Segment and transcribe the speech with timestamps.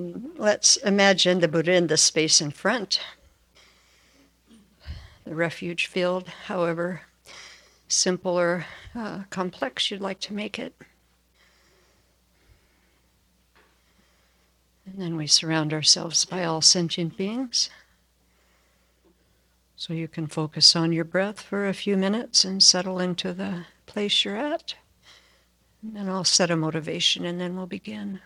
[0.00, 3.00] Um, let's imagine the Buddha in the space in front.
[5.24, 7.02] The refuge field, however
[7.86, 10.74] simple or uh, complex you'd like to make it.
[14.86, 17.68] And then we surround ourselves by all sentient beings.
[19.76, 23.66] So you can focus on your breath for a few minutes and settle into the
[23.86, 24.74] place you're at.
[25.82, 28.20] And then I'll set a motivation and then we'll begin.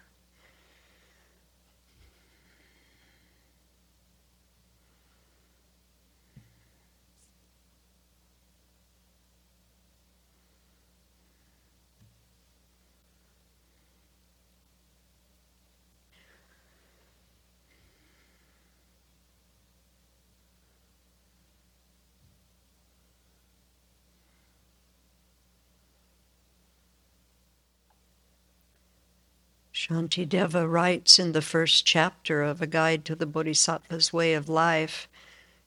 [29.87, 35.09] Shantideva writes in the first chapter of A Guide to the Bodhisattva's Way of Life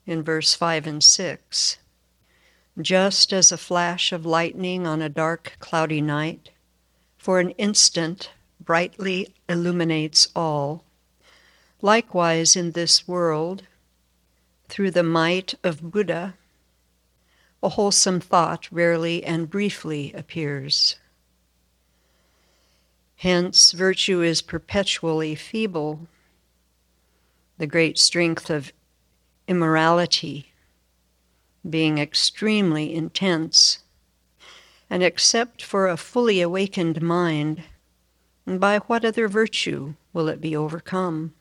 [0.06, 1.78] in verse 5 and 6
[2.82, 6.50] Just as a flash of lightning on a dark, cloudy night,
[7.16, 10.82] for an instant brightly illuminates all,
[11.80, 13.68] likewise in this world,
[14.68, 16.34] through the might of Buddha,
[17.62, 20.96] a wholesome thought rarely and briefly appears.
[23.18, 26.06] Hence, virtue is perpetually feeble.
[27.58, 28.72] The great strength of
[29.48, 30.52] immorality
[31.68, 33.80] being extremely intense.
[34.88, 37.64] And except for a fully awakened mind,
[38.46, 41.34] by what other virtue will it be overcome?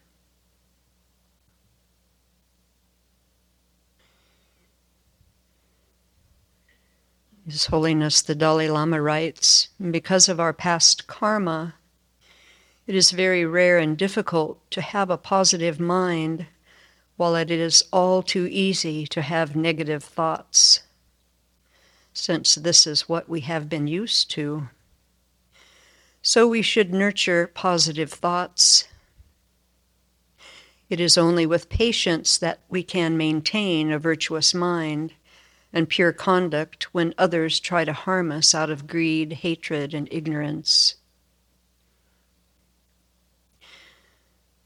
[7.50, 11.76] His Holiness the Dalai Lama writes Because of our past karma,
[12.86, 16.48] it is very rare and difficult to have a positive mind,
[17.16, 20.82] while it is all too easy to have negative thoughts,
[22.12, 24.68] since this is what we have been used to.
[26.22, 28.90] So we should nurture positive thoughts.
[30.90, 35.14] It is only with patience that we can maintain a virtuous mind
[35.78, 40.96] and pure conduct when others try to harm us out of greed, hatred, and ignorance.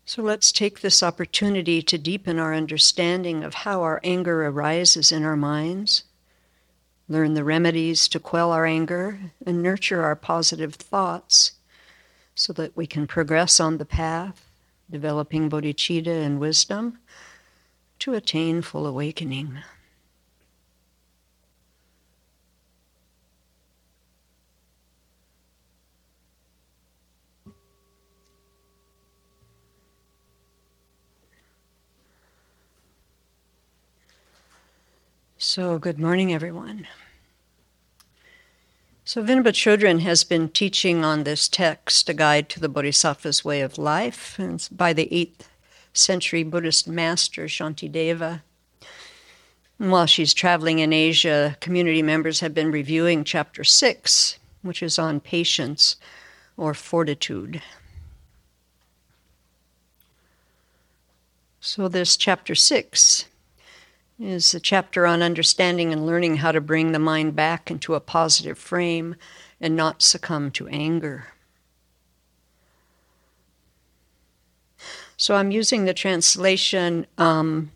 [0.05, 5.25] So let's take this opportunity to deepen our understanding of how our anger arises in
[5.25, 6.05] our minds,
[7.09, 11.51] learn the remedies to quell our anger, and nurture our positive thoughts
[12.35, 14.49] so that we can progress on the path,
[14.89, 16.99] developing bodhicitta and wisdom
[17.99, 19.57] to attain full awakening.
[35.43, 36.87] So, good morning, everyone.
[39.03, 43.61] So, Venerable Chodron has been teaching on this text, A Guide to the Bodhisattva's Way
[43.61, 44.39] of Life,
[44.71, 45.47] by the 8th
[45.93, 48.43] century Buddhist master Shantideva.
[49.79, 54.99] And while she's traveling in Asia, community members have been reviewing chapter 6, which is
[54.99, 55.95] on patience
[56.55, 57.63] or fortitude.
[61.59, 63.25] So, this chapter 6
[64.21, 67.99] is a chapter on understanding and learning how to bring the mind back into a
[67.99, 69.15] positive frame
[69.59, 71.27] and not succumb to anger.
[75.17, 77.71] So I'm using the translation um,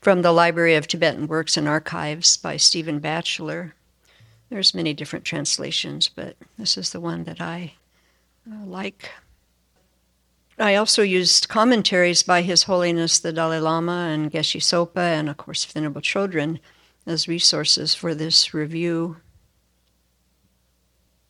[0.00, 3.74] from the Library of Tibetan Works and Archives by Stephen Batchelor.
[4.48, 7.74] There's many different translations, but this is the one that I
[8.50, 9.10] uh, like.
[10.60, 15.38] I also used commentaries by His Holiness the Dalai Lama and Geshe Sopa, and of
[15.38, 16.60] course Venerable Chodron
[17.06, 19.16] as resources for this review.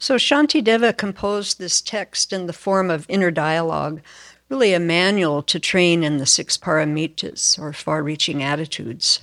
[0.00, 4.00] So Shantideva composed this text in the form of inner dialogue,
[4.48, 9.20] really a manual to train in the six paramitas, or far reaching attitudes.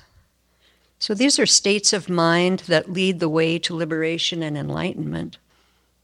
[1.00, 5.38] So these are states of mind that lead the way to liberation and enlightenment.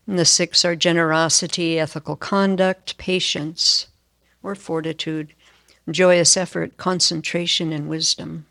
[0.05, 3.88] And the six are generosity, ethical conduct, patience,
[4.43, 5.33] or fortitude,
[5.89, 8.45] joyous effort, concentration, and wisdom.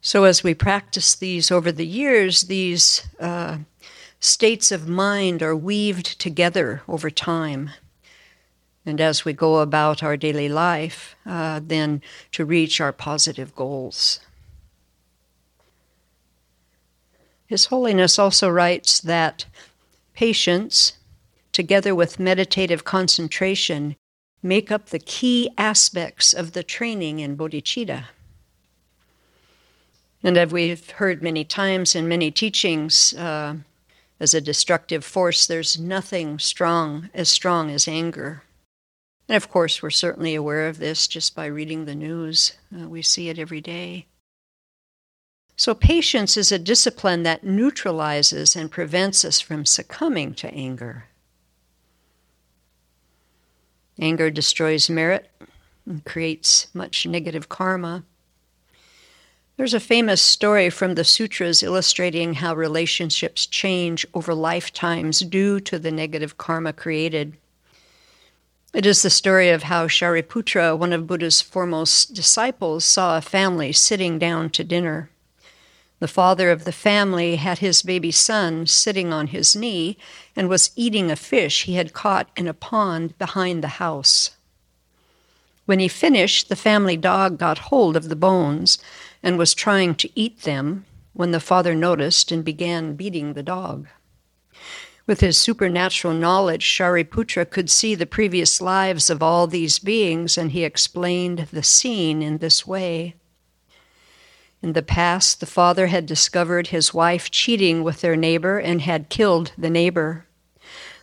[0.00, 3.58] So, as we practice these over the years, these uh,
[4.20, 7.70] states of mind are weaved together over time.
[8.86, 12.02] And as we go about our daily life, uh, then
[12.32, 14.20] to reach our positive goals.
[17.46, 19.46] His Holiness also writes that
[20.14, 20.94] patience,
[21.52, 23.96] together with meditative concentration,
[24.44, 28.04] make up the key aspects of the training in bodhicitta.
[30.22, 33.56] And as we've heard many times in many teachings, uh,
[34.20, 38.42] as a destructive force, there's nothing strong as strong as anger.
[39.28, 42.52] And of course, we're certainly aware of this just by reading the news.
[42.74, 44.06] Uh, we see it every day.
[45.56, 51.04] So, patience is a discipline that neutralizes and prevents us from succumbing to anger.
[54.00, 55.30] Anger destroys merit
[55.86, 58.04] and creates much negative karma.
[59.56, 65.78] There's a famous story from the sutras illustrating how relationships change over lifetimes due to
[65.78, 67.36] the negative karma created.
[68.72, 73.70] It is the story of how Shariputra, one of Buddha's foremost disciples, saw a family
[73.70, 75.10] sitting down to dinner.
[76.04, 79.96] The father of the family had his baby son sitting on his knee
[80.36, 84.32] and was eating a fish he had caught in a pond behind the house.
[85.64, 88.76] When he finished, the family dog got hold of the bones
[89.22, 90.84] and was trying to eat them
[91.14, 93.88] when the father noticed and began beating the dog.
[95.06, 100.52] With his supernatural knowledge, Shariputra could see the previous lives of all these beings, and
[100.52, 103.14] he explained the scene in this way.
[104.64, 109.10] In the past, the father had discovered his wife cheating with their neighbor and had
[109.10, 110.24] killed the neighbor.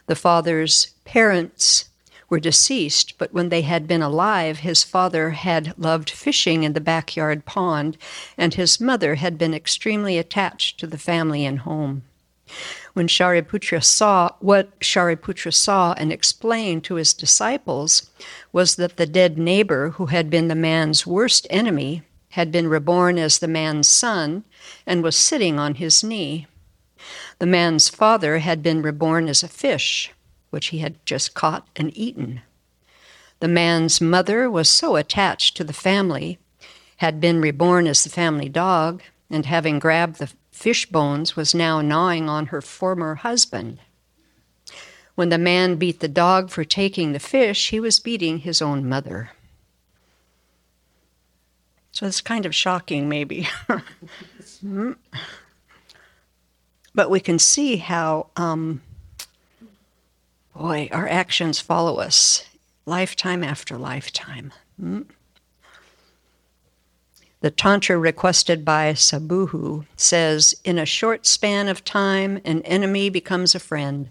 [0.07, 1.85] The father's parents
[2.27, 6.81] were deceased, but when they had been alive, his father had loved fishing in the
[6.81, 7.99] backyard pond,
[8.35, 12.01] and his mother had been extremely attached to the family and home.
[12.93, 18.09] When Shariputra saw what Shariputra saw and explained to his disciples
[18.51, 23.17] was that the dead neighbor, who had been the man's worst enemy, had been reborn
[23.17, 24.43] as the man's son
[24.85, 26.47] and was sitting on his knee.
[27.39, 30.11] The man's father had been reborn as a fish,
[30.49, 32.41] which he had just caught and eaten.
[33.39, 36.37] The man's mother was so attached to the family,
[36.97, 41.81] had been reborn as the family dog, and having grabbed the fish bones, was now
[41.81, 43.79] gnawing on her former husband.
[45.15, 48.87] When the man beat the dog for taking the fish, he was beating his own
[48.87, 49.31] mother.
[51.91, 53.47] So it's kind of shocking, maybe.
[56.95, 58.81] but we can see how, um,
[60.55, 62.45] boy, our actions follow us
[62.85, 64.53] lifetime after lifetime.
[64.81, 65.05] Mm.
[67.41, 73.55] The Tantra requested by Subahu says In a short span of time, an enemy becomes
[73.55, 74.09] a friend,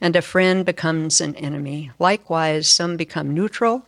[0.00, 1.90] and a friend becomes an enemy.
[1.98, 3.86] Likewise, some become neutral,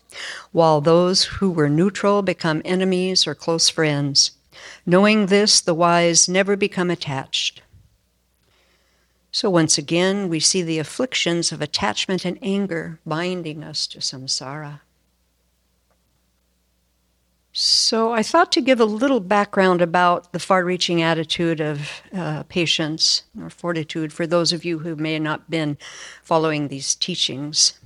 [0.53, 4.33] while those who were neutral become enemies or close friends.
[4.85, 7.63] Knowing this, the wise never become attached.
[9.31, 14.81] So, once again, we see the afflictions of attachment and anger binding us to samsara.
[17.55, 22.45] So, I thought to give a little background about the far reaching attitude of uh,
[22.45, 25.77] patience or fortitude for those of you who may not been
[26.23, 27.79] following these teachings.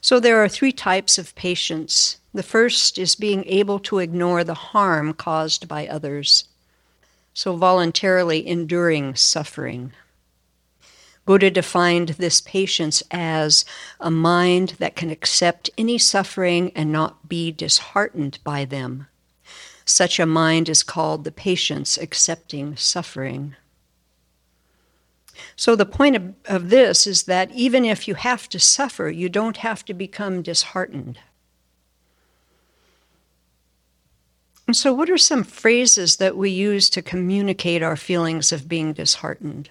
[0.00, 2.18] So, there are three types of patience.
[2.32, 6.44] The first is being able to ignore the harm caused by others,
[7.34, 9.92] so voluntarily enduring suffering.
[11.26, 13.64] Buddha defined this patience as
[14.00, 19.08] a mind that can accept any suffering and not be disheartened by them.
[19.84, 23.56] Such a mind is called the patience accepting suffering.
[25.56, 29.28] So, the point of, of this is that even if you have to suffer, you
[29.28, 31.18] don't have to become disheartened.
[34.66, 38.92] And so, what are some phrases that we use to communicate our feelings of being
[38.92, 39.70] disheartened?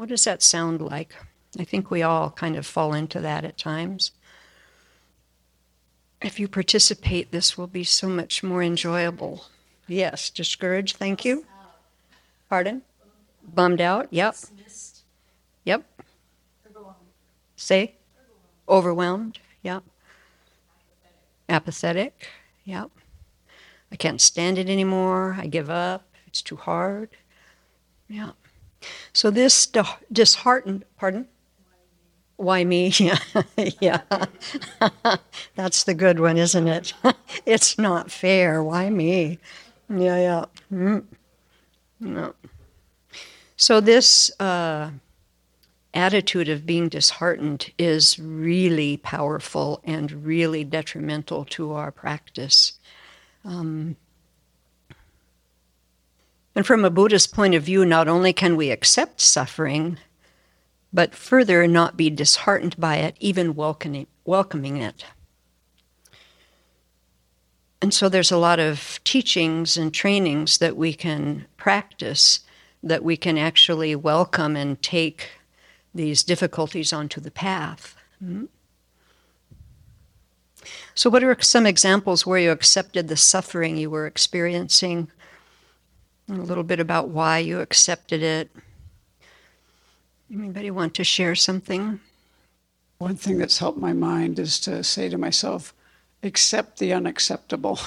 [0.00, 1.14] What does that sound like?
[1.58, 4.12] I think we all kind of fall into that at times.
[6.22, 9.44] If you participate, this will be so much more enjoyable.
[9.86, 11.44] Yes, discouraged, thank you.
[12.48, 12.80] Pardon?
[13.44, 14.36] Bummed out, yep.
[15.64, 15.84] Yep.
[17.56, 17.96] Say?
[18.70, 19.82] Overwhelmed, yep.
[21.46, 22.26] Apathetic,
[22.64, 22.90] yep.
[23.92, 25.36] I can't stand it anymore.
[25.38, 26.06] I give up.
[26.26, 27.10] It's too hard.
[28.08, 28.30] Yeah.
[29.12, 29.68] So this
[30.12, 31.28] disheartened, pardon?
[32.36, 32.92] Why me?
[32.98, 33.18] Yeah,
[33.80, 34.00] yeah.
[35.56, 36.94] That's the good one, isn't it?
[37.46, 38.62] it's not fair.
[38.62, 39.38] Why me?
[39.90, 40.44] Yeah, yeah.
[40.72, 41.04] Mm.
[42.00, 42.34] No.
[43.56, 44.90] So this uh,
[45.92, 52.78] attitude of being disheartened is really powerful and really detrimental to our practice.
[53.44, 53.96] Um,
[56.54, 59.98] and from a Buddhist point of view, not only can we accept suffering,
[60.92, 65.04] but further not be disheartened by it, even welcoming, welcoming it.
[67.82, 72.40] And so there's a lot of teachings and trainings that we can practice
[72.82, 75.30] that we can actually welcome and take
[75.94, 77.96] these difficulties onto the path.
[78.22, 78.44] Mm-hmm.
[80.94, 85.10] So, what are some examples where you accepted the suffering you were experiencing?
[86.30, 88.50] A little bit about why you accepted it.
[90.32, 92.00] Anybody want to share something?
[92.98, 95.74] One thing that's helped my mind is to say to myself,
[96.22, 97.78] accept the unacceptable.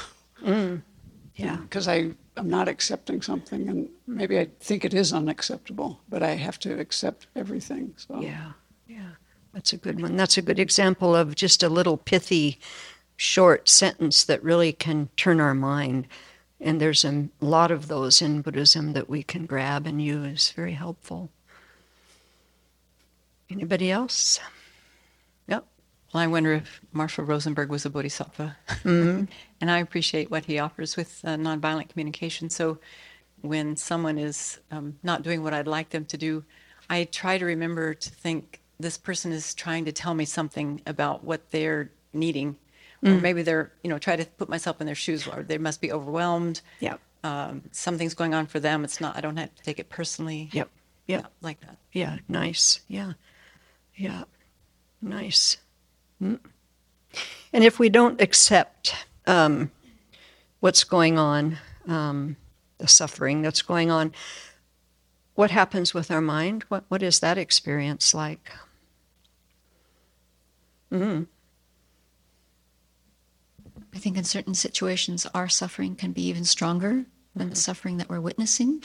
[0.44, 0.82] Mm.
[1.36, 1.56] Yeah.
[1.58, 6.32] Because I I'm not accepting something, and maybe I think it is unacceptable, but I
[6.32, 7.94] have to accept everything.
[7.96, 8.54] So yeah,
[8.88, 9.12] yeah,
[9.54, 10.16] that's a good one.
[10.16, 12.60] That's a good example of just a little pithy,
[13.16, 16.08] short sentence that really can turn our mind.
[16.64, 20.52] And there's a lot of those in Buddhism that we can grab and use.
[20.52, 21.30] Very helpful.
[23.50, 24.40] Anybody else?
[25.48, 25.66] Yep.
[26.14, 28.56] Well, I wonder if Marshall Rosenberg was a bodhisattva.
[28.84, 29.26] Mm-hmm.
[29.62, 32.50] and I appreciate what he offers with uh, nonviolent communication.
[32.50, 32.80] So
[33.42, 36.46] when someone is um, not doing what I'd like them to do,
[36.90, 41.26] I try to remember to think this person is trying to tell me something about
[41.26, 42.56] what they're needing.
[43.04, 43.18] Mm.
[43.18, 45.82] Or maybe they're, you know, try to put myself in their shoes, or they must
[45.82, 46.62] be overwhelmed.
[46.80, 46.96] Yeah.
[47.24, 48.84] Um, something's going on for them.
[48.84, 50.50] It's not, I don't have to take it personally.
[50.54, 50.70] Yep.
[51.08, 51.22] Yep.
[51.22, 51.78] Yeah, like that.
[51.92, 52.18] Yeah.
[52.30, 52.80] Nice.
[52.88, 53.14] Yeah.
[53.96, 54.24] Yeah.
[55.02, 55.58] Nice.
[56.22, 56.40] Mm.
[57.52, 58.96] And if we don't accept
[59.28, 59.70] um,
[60.62, 61.58] what's going on,
[61.88, 62.38] um,
[62.78, 64.14] the suffering that's going on,
[65.36, 66.64] what happens with our mind?
[66.70, 68.52] What what is that experience like?
[70.92, 71.28] Mm.
[73.94, 78.10] I think in certain situations, our suffering can be even stronger than the suffering that
[78.10, 78.84] we're witnessing,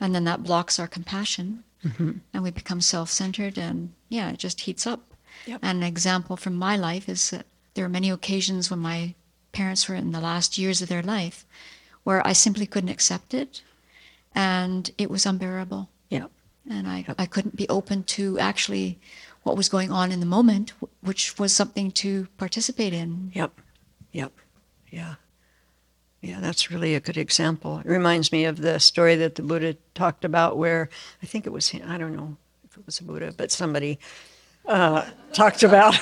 [0.00, 2.12] and then that blocks our compassion, mm-hmm.
[2.32, 5.00] and we become self-centered, and yeah, it just heats up.
[5.46, 5.60] Yep.
[5.62, 9.14] And an example from my life is that there are many occasions when my
[9.52, 11.44] parents were in the last years of their life
[12.02, 13.62] where I simply couldn't accept it
[14.34, 15.88] and it was unbearable.
[16.10, 16.26] Yeah.
[16.68, 17.16] And I, Yep.
[17.18, 18.98] I couldn't be open to actually
[19.42, 20.72] what was going on in the moment,
[21.02, 23.30] which was something to participate in.
[23.34, 23.52] Yep.
[24.14, 24.32] Yep.
[24.90, 25.14] Yeah.
[26.22, 27.80] Yeah, that's really a good example.
[27.80, 30.88] It reminds me of the story that the Buddha talked about where
[31.22, 33.98] I think it was, I don't know if it was a Buddha, but somebody
[34.66, 35.04] uh,
[35.34, 35.94] talked about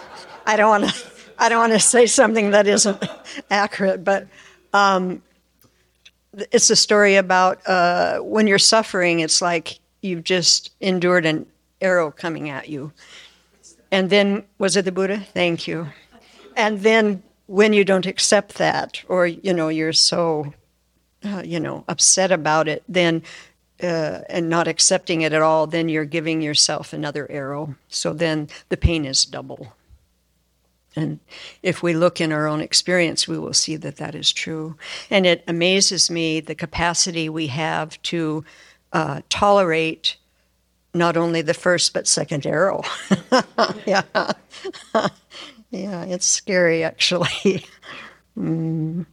[0.46, 3.02] I don't want to I don't want to say something that isn't
[3.50, 4.26] accurate, but
[4.74, 5.22] um,
[6.52, 11.46] it's a story about uh, when you're suffering, it's like you've just endured an
[11.80, 12.92] arrow coming at you.
[13.90, 15.20] And then, was it the Buddha?
[15.32, 15.88] Thank you.
[16.56, 20.54] And then, when you don't accept that, or you know, you're so,
[21.24, 23.24] uh, you know, upset about it, then,
[23.82, 27.74] uh, and not accepting it at all, then you're giving yourself another arrow.
[27.88, 29.72] So then the pain is double.
[30.94, 31.18] And
[31.60, 34.76] if we look in our own experience, we will see that that is true.
[35.10, 38.44] And it amazes me the capacity we have to
[38.92, 40.16] uh, tolerate
[40.94, 42.82] not only the first but second arrow.
[43.86, 44.02] yeah.
[45.70, 47.64] yeah, it's scary actually.
[48.38, 49.06] Mm.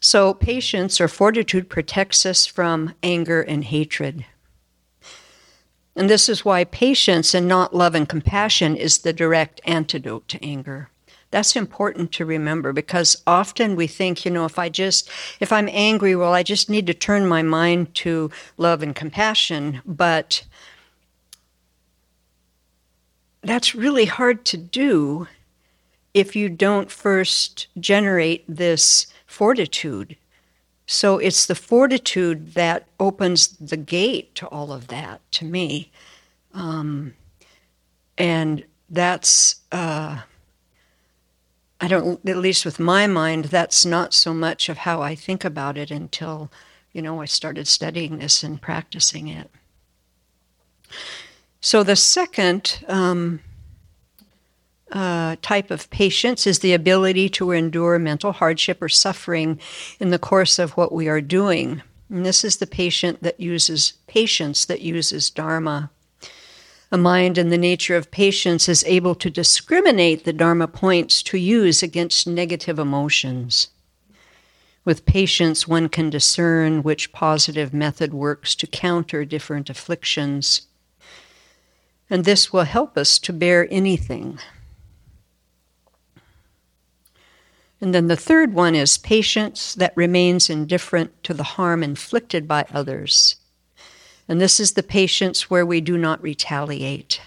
[0.00, 4.24] So, patience or fortitude protects us from anger and hatred.
[5.96, 10.44] And this is why patience and not love and compassion is the direct antidote to
[10.44, 10.90] anger.
[11.30, 15.10] That's important to remember because often we think, you know, if I just,
[15.40, 19.82] if I'm angry, well, I just need to turn my mind to love and compassion.
[19.84, 20.44] But
[23.44, 25.28] that's really hard to do
[26.12, 30.16] if you don't first generate this fortitude.
[30.86, 35.90] So it's the fortitude that opens the gate to all of that to me.
[36.52, 37.14] Um,
[38.16, 40.20] and that's, uh,
[41.80, 45.44] I don't, at least with my mind, that's not so much of how I think
[45.44, 46.50] about it until,
[46.92, 49.50] you know, I started studying this and practicing it.
[51.64, 53.40] So the second um,
[54.92, 59.58] uh, type of patience is the ability to endure mental hardship or suffering
[59.98, 61.80] in the course of what we are doing.
[62.10, 65.90] And this is the patient that uses patience that uses dharma.
[66.92, 71.38] A mind in the nature of patience is able to discriminate the dharma points to
[71.38, 73.68] use against negative emotions.
[74.84, 80.66] With patience, one can discern which positive method works to counter different afflictions.
[82.10, 84.38] And this will help us to bear anything.
[87.80, 92.66] And then the third one is patience that remains indifferent to the harm inflicted by
[92.72, 93.36] others.
[94.26, 97.20] And this is the patience where we do not retaliate.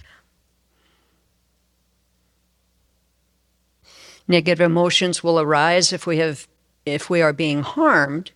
[4.27, 6.47] Negative emotions will arise if we have
[6.85, 8.31] if we are being harmed,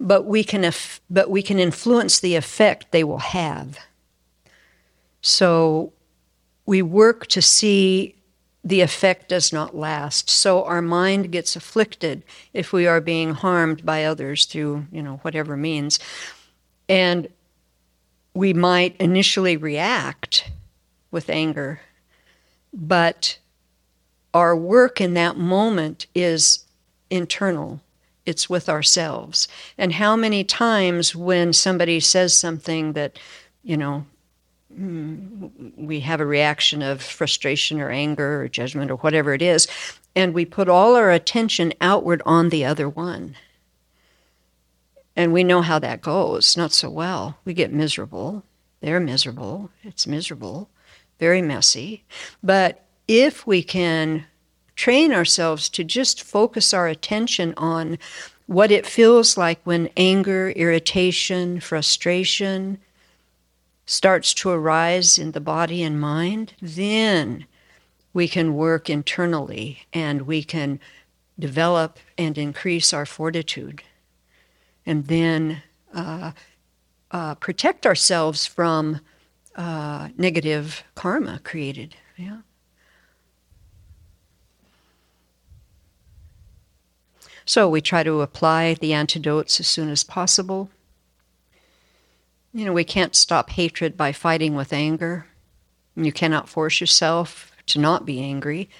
[0.00, 0.72] but we can
[1.10, 3.78] but we can influence the effect they will have.
[5.20, 5.92] So
[6.66, 8.14] we work to see
[8.64, 10.28] the effect does not last.
[10.28, 12.22] So our mind gets afflicted
[12.52, 15.98] if we are being harmed by others through, you know, whatever means.
[16.88, 17.28] And
[18.34, 20.50] we might initially react
[21.10, 21.80] with anger,
[22.72, 23.38] but
[24.34, 26.64] our work in that moment is
[27.10, 27.80] internal.
[28.26, 29.48] It's with ourselves.
[29.78, 33.18] And how many times when somebody says something that,
[33.62, 34.04] you know,
[34.70, 39.66] we have a reaction of frustration or anger or judgment or whatever it is,
[40.14, 43.36] and we put all our attention outward on the other one.
[45.16, 47.38] And we know how that goes, not so well.
[47.44, 48.44] We get miserable.
[48.80, 49.70] They're miserable.
[49.82, 50.68] It's miserable,
[51.18, 52.04] very messy.
[52.42, 54.26] But if we can
[54.76, 57.98] train ourselves to just focus our attention on
[58.46, 62.78] what it feels like when anger, irritation, frustration,
[63.88, 67.46] starts to arise in the body and mind, then
[68.12, 70.78] we can work internally and we can
[71.38, 73.82] develop and increase our fortitude.
[74.84, 75.62] And then
[75.94, 76.32] uh,
[77.10, 79.00] uh, protect ourselves from
[79.56, 81.96] uh, negative karma created.
[82.18, 82.40] Yeah.
[87.46, 90.68] So we try to apply the antidotes as soon as possible.
[92.52, 95.26] You know, we can't stop hatred by fighting with anger.
[95.94, 98.70] You cannot force yourself to not be angry.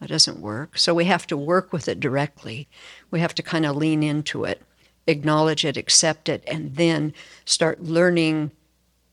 [0.00, 0.76] That doesn't work.
[0.76, 2.68] So we have to work with it directly.
[3.10, 4.60] We have to kind of lean into it,
[5.06, 7.14] acknowledge it, accept it, and then
[7.46, 8.50] start learning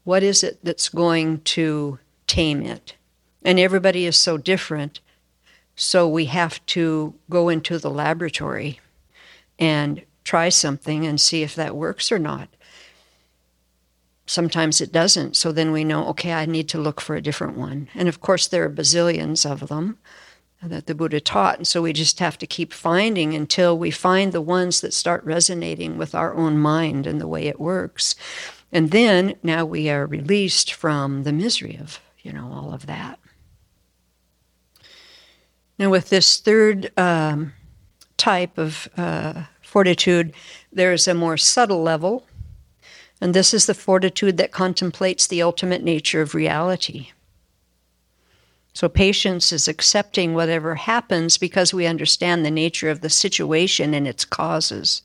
[0.03, 2.95] what is it that's going to tame it.
[3.43, 4.99] And everybody is so different.
[5.75, 8.81] So we have to go into the laboratory
[9.57, 12.49] and try something and see if that works or not
[14.25, 15.35] sometimes it doesn't.
[15.35, 17.89] So then we know, okay, I need to look for a different one.
[17.93, 19.97] And of course, there are bazillions of them
[20.61, 21.57] that the Buddha taught.
[21.57, 25.23] And so we just have to keep finding until we find the ones that start
[25.25, 28.15] resonating with our own mind and the way it works.
[28.71, 33.19] And then now we are released from the misery of, you know, all of that.
[35.77, 37.53] Now, with this third um,
[38.15, 40.33] type of uh, fortitude,
[40.71, 42.25] there's a more subtle level
[43.23, 47.11] and this is the fortitude that contemplates the ultimate nature of reality.
[48.73, 54.05] So, patience is accepting whatever happens because we understand the nature of the situation and
[54.05, 55.03] its causes.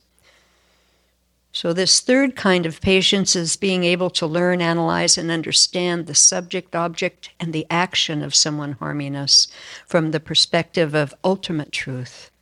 [1.53, 6.17] So, this third kind of patience is being able to learn, analyze, and understand the
[6.17, 9.47] subject, object, and the action of someone harming us
[9.87, 12.33] from the perspective of ultimate truth.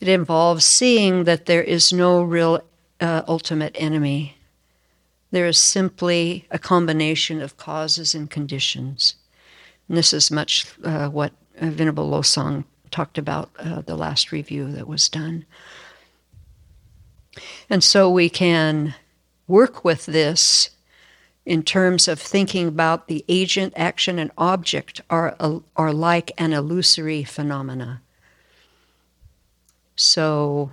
[0.00, 2.60] It involves seeing that there is no real
[3.00, 4.36] uh, ultimate enemy.
[5.30, 9.16] There is simply a combination of causes and conditions.
[9.88, 14.86] And this is much uh, what Venerable Losang talked about uh, the last review that
[14.86, 15.44] was done.
[17.68, 18.94] And so we can
[19.46, 20.70] work with this
[21.44, 25.36] in terms of thinking about the agent, action, and object are,
[25.76, 28.02] are like an illusory phenomena.
[29.94, 30.72] So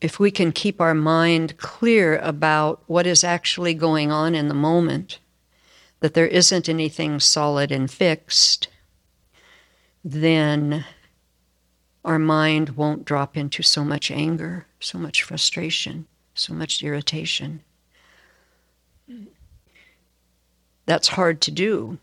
[0.00, 4.54] if we can keep our mind clear about what is actually going on in the
[4.54, 5.18] moment,
[6.00, 8.68] that there isn't anything solid and fixed,
[10.04, 10.84] then
[12.04, 17.62] our mind won't drop into so much anger, so much frustration, so much irritation.
[20.84, 21.98] That's hard to do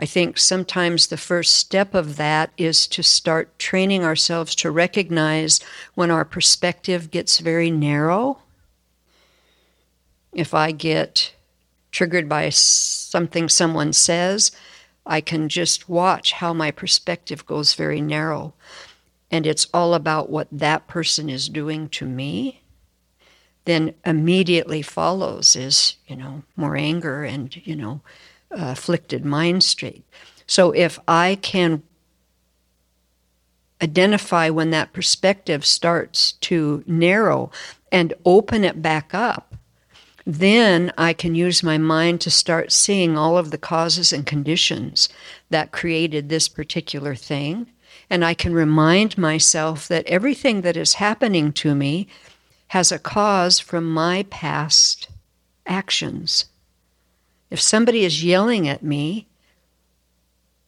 [0.00, 5.58] I think sometimes the first step of that is to start training ourselves to recognize
[5.94, 8.38] when our perspective gets very narrow.
[10.32, 11.34] If I get
[11.90, 14.52] triggered by something someone says,
[15.04, 18.54] I can just watch how my perspective goes very narrow.
[19.32, 22.62] And it's all about what that person is doing to me.
[23.64, 28.00] Then immediately follows is, you know, more anger and, you know,
[28.50, 30.04] afflicted mind state.
[30.46, 31.82] So if I can
[33.82, 37.50] identify when that perspective starts to narrow
[37.92, 39.54] and open it back up,
[40.26, 45.08] then I can use my mind to start seeing all of the causes and conditions
[45.48, 47.66] that created this particular thing.
[48.10, 52.08] And I can remind myself that everything that is happening to me
[52.68, 55.08] has a cause from my past
[55.66, 56.46] actions.
[57.50, 59.26] If somebody is yelling at me,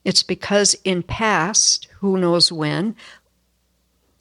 [0.04, 2.96] it's because in past, who knows when,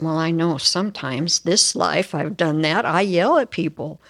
[0.02, 4.02] well, I know sometimes this life I've done that, I yell at people.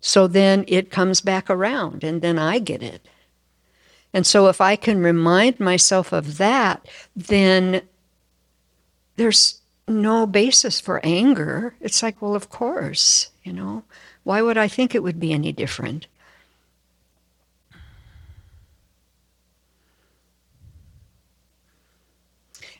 [0.00, 3.08] So then it comes back around, and then I get it.
[4.12, 7.82] And so if I can remind myself of that, then
[9.16, 11.74] there's no basis for anger.
[11.80, 13.82] It's like, well, of course, you know,
[14.22, 16.06] why would I think it would be any different?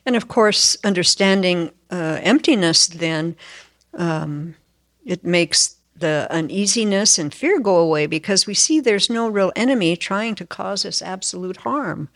[0.05, 3.35] And of course, understanding uh, emptiness, then
[3.93, 4.55] um,
[5.05, 9.95] it makes the uneasiness and fear go away because we see there's no real enemy
[9.95, 12.09] trying to cause us absolute harm.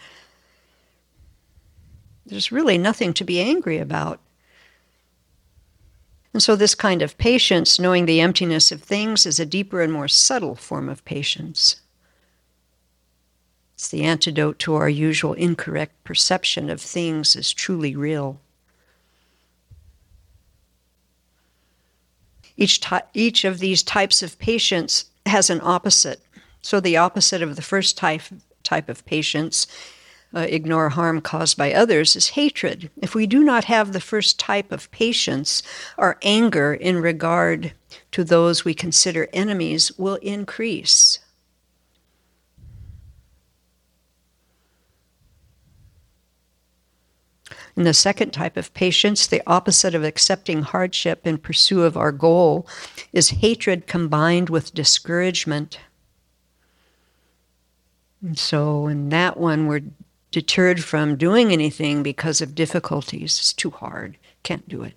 [2.25, 4.19] There's really nothing to be angry about.
[6.31, 9.91] And so, this kind of patience, knowing the emptiness of things, is a deeper and
[9.91, 11.77] more subtle form of patience.
[13.79, 18.41] It's the antidote to our usual incorrect perception of things as truly real.
[22.57, 26.19] Each, ty- each of these types of patience has an opposite.
[26.61, 28.23] So, the opposite of the first type,
[28.63, 29.65] type of patience,
[30.35, 32.89] uh, ignore harm caused by others, is hatred.
[33.01, 35.63] If we do not have the first type of patience,
[35.97, 37.71] our anger in regard
[38.11, 41.19] to those we consider enemies will increase.
[47.79, 52.11] In the second type of patience, the opposite of accepting hardship in pursuit of our
[52.11, 52.67] goal
[53.13, 55.79] is hatred combined with discouragement.
[58.21, 59.83] And so, in that one, we're
[60.29, 63.39] deterred from doing anything because of difficulties.
[63.39, 64.95] It's too hard, can't do it.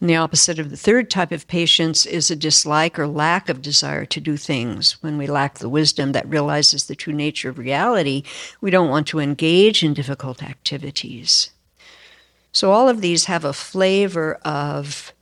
[0.00, 3.62] And the opposite of the third type of patience is a dislike or lack of
[3.62, 5.02] desire to do things.
[5.02, 8.22] When we lack the wisdom that realizes the true nature of reality,
[8.60, 11.50] we don't want to engage in difficult activities.
[12.52, 15.14] So all of these have a flavor of,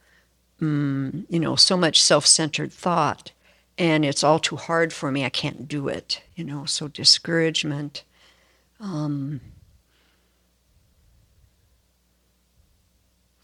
[0.60, 3.30] um, you know, so much self-centered thought,
[3.78, 5.24] and it's all too hard for me.
[5.24, 6.20] I can't do it.
[6.34, 8.02] You know, so discouragement.
[8.80, 9.40] Um,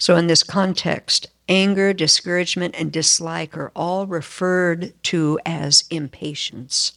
[0.01, 6.95] So, in this context, anger, discouragement, and dislike are all referred to as impatience.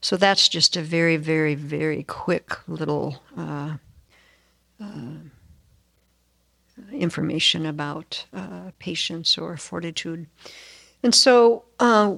[0.00, 3.76] So, that's just a very, very, very quick little uh,
[4.82, 5.20] uh,
[6.92, 10.26] information about uh, patience or fortitude.
[11.04, 12.16] And so, uh,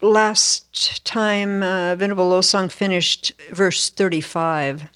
[0.00, 4.90] last time uh, Venerable Losang finished verse 35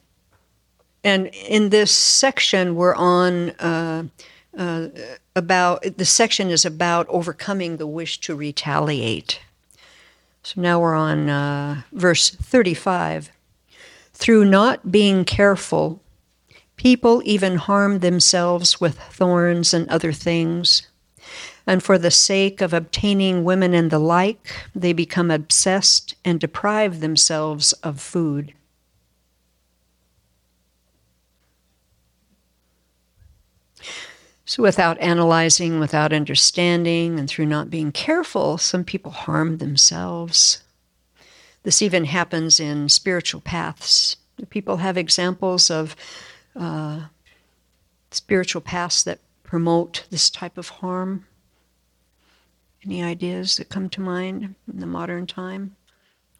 [1.02, 4.04] and in this section, we're on uh,
[4.56, 4.88] uh,
[5.34, 9.40] about the section is about overcoming the wish to retaliate.
[10.42, 13.30] So now we're on uh, verse 35.
[14.12, 16.02] Through not being careful,
[16.76, 20.88] people even harm themselves with thorns and other things.
[21.66, 27.00] And for the sake of obtaining women and the like, they become obsessed and deprive
[27.00, 28.52] themselves of food.
[34.50, 40.64] So, without analyzing, without understanding, and through not being careful, some people harm themselves.
[41.62, 44.16] This even happens in spiritual paths.
[44.48, 45.94] People have examples of
[46.56, 47.02] uh,
[48.10, 51.26] spiritual paths that promote this type of harm.
[52.84, 55.76] Any ideas that come to mind in the modern time?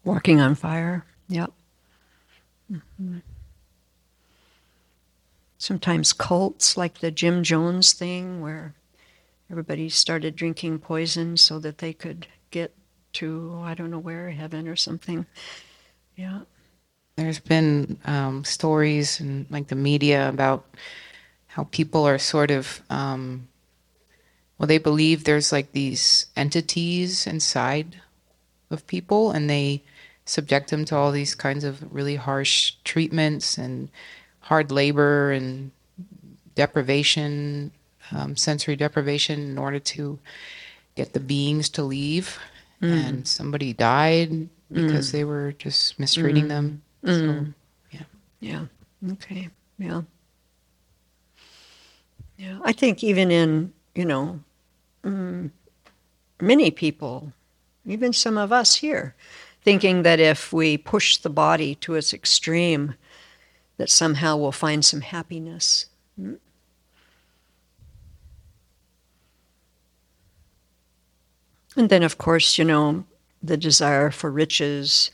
[0.03, 1.05] Walking on fire.
[1.29, 1.53] Yep.
[2.73, 3.19] Mm-hmm
[5.61, 8.75] sometimes cults like the Jim Jones thing, where
[9.51, 12.75] everybody started drinking poison so that they could get
[13.13, 15.27] to, I don't know where, heaven or something.
[16.17, 16.41] Yeah.
[17.17, 20.65] There's been um, stories in like the media about
[21.47, 23.47] how people are sort of, um,
[24.57, 28.01] well, they believe there's like these entities inside
[28.71, 29.83] of people and they
[30.25, 33.91] subject them to all these kinds of really harsh treatments and
[34.51, 35.71] hard labor and
[36.57, 37.71] deprivation,
[38.11, 40.19] um, sensory deprivation, in order to
[40.97, 42.37] get the beings to leave.
[42.83, 43.05] Mm.
[43.07, 45.13] And somebody died because mm.
[45.13, 46.49] they were just mistreating mm.
[46.49, 46.83] them.
[47.05, 47.55] So, mm.
[47.93, 48.03] yeah.
[48.41, 48.65] Yeah.
[49.13, 49.51] Okay.
[49.79, 50.03] Yeah.
[52.37, 52.59] Yeah.
[52.65, 54.41] I think even in, you know,
[55.05, 55.49] mm,
[56.41, 57.33] many people,
[57.87, 59.15] even some of us here,
[59.63, 62.95] thinking that if we push the body to its extreme,
[63.81, 65.87] that somehow we'll find some happiness.
[66.15, 66.35] Hmm?
[71.75, 73.05] And then, of course, you know,
[73.43, 75.13] the desire for riches,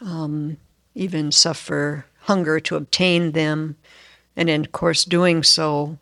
[0.00, 0.56] um,
[0.94, 3.76] even suffer hunger to obtain them,
[4.34, 5.98] and in course, doing so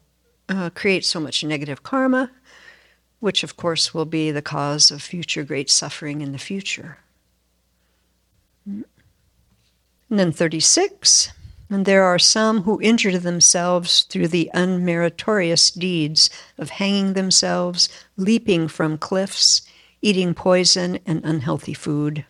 [0.48, 2.30] uh, creates so much negative karma,
[3.18, 6.98] which of course will be the cause of future great suffering in the future.
[8.64, 8.84] And
[10.08, 11.32] then 36.
[11.70, 18.68] And there are some who injure themselves through the unmeritorious deeds of hanging themselves, leaping
[18.68, 19.62] from cliffs,
[20.02, 22.26] eating poison and unhealthy food.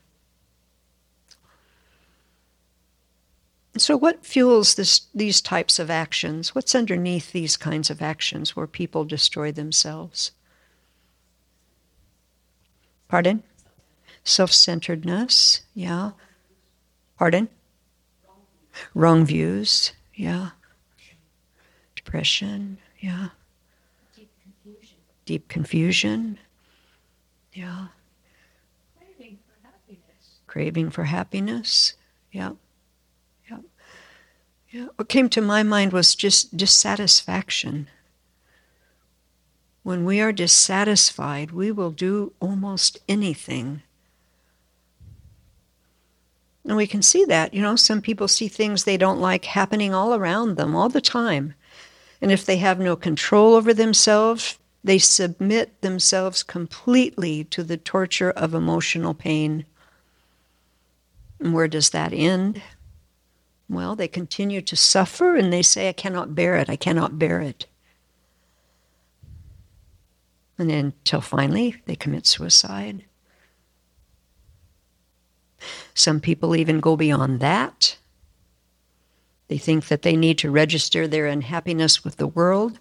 [3.76, 6.54] So, what fuels this, these types of actions?
[6.54, 10.30] What's underneath these kinds of actions where people destroy themselves?
[13.08, 13.42] Pardon?
[14.22, 16.12] Self centeredness, yeah.
[17.18, 17.48] Pardon?
[18.94, 20.50] Wrong views, yeah.
[21.94, 23.28] Depression, yeah.
[24.16, 24.96] Deep confusion.
[25.24, 26.38] Deep confusion,
[27.52, 27.86] yeah.
[28.98, 30.40] Craving for happiness.
[30.46, 31.94] Craving for happiness,
[32.32, 32.52] yeah.
[33.50, 33.58] Yeah.
[34.70, 34.86] Yeah.
[34.96, 37.88] What came to my mind was just dissatisfaction.
[39.82, 43.82] When we are dissatisfied, we will do almost anything
[46.64, 49.92] and we can see that, you know, some people see things they don't like happening
[49.92, 51.54] all around them all the time.
[52.22, 58.30] And if they have no control over themselves, they submit themselves completely to the torture
[58.30, 59.66] of emotional pain.
[61.38, 62.62] And where does that end?
[63.68, 67.40] Well, they continue to suffer and they say, I cannot bear it, I cannot bear
[67.40, 67.66] it.
[70.56, 73.04] And then, until finally, they commit suicide.
[75.94, 77.96] Some people even go beyond that.
[79.48, 82.78] They think that they need to register their unhappiness with the world.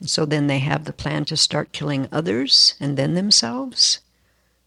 [0.00, 4.00] And so then they have the plan to start killing others and then themselves.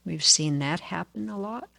[0.05, 1.69] We've seen that happen a lot.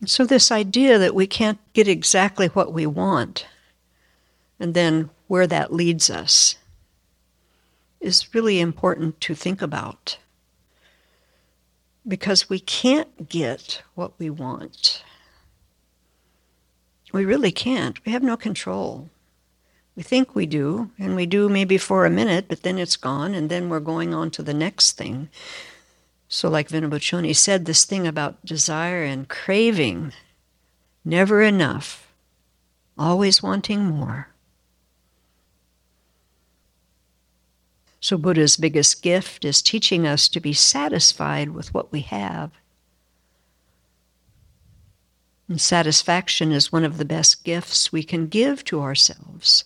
[0.00, 3.46] And so, this idea that we can't get exactly what we want,
[4.58, 6.56] and then where that leads us,
[8.00, 10.18] is really important to think about
[12.06, 15.04] because we can't get what we want.
[17.12, 18.04] We really can't.
[18.04, 19.10] We have no control.
[19.94, 23.34] We think we do, and we do maybe for a minute, but then it's gone,
[23.34, 25.28] and then we're going on to the next thing.
[26.28, 30.14] So, like Venerable said, this thing about desire and craving,
[31.04, 32.10] never enough,
[32.96, 34.31] always wanting more.
[38.02, 42.50] So, Buddha's biggest gift is teaching us to be satisfied with what we have.
[45.48, 49.64] And satisfaction is one of the best gifts we can give to ourselves.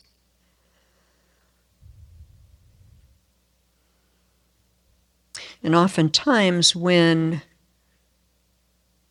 [5.62, 7.40] And oftentimes, when,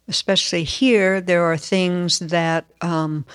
[0.08, 3.26] especially here, there are things that um,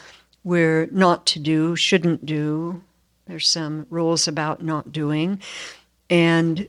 [0.44, 2.80] we're not to do, shouldn't do,
[3.26, 5.40] there's some rules about not doing.
[6.10, 6.68] And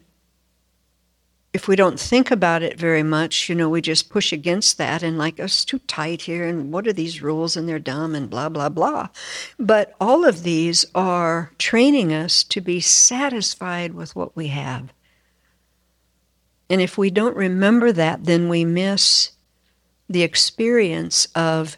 [1.53, 5.03] if we don't think about it very much, you know, we just push against that
[5.03, 8.15] and like, oh, it's too tight here, and what are these rules, and they're dumb,
[8.15, 9.09] and blah, blah, blah.
[9.59, 14.93] But all of these are training us to be satisfied with what we have.
[16.69, 19.31] And if we don't remember that, then we miss
[20.07, 21.77] the experience of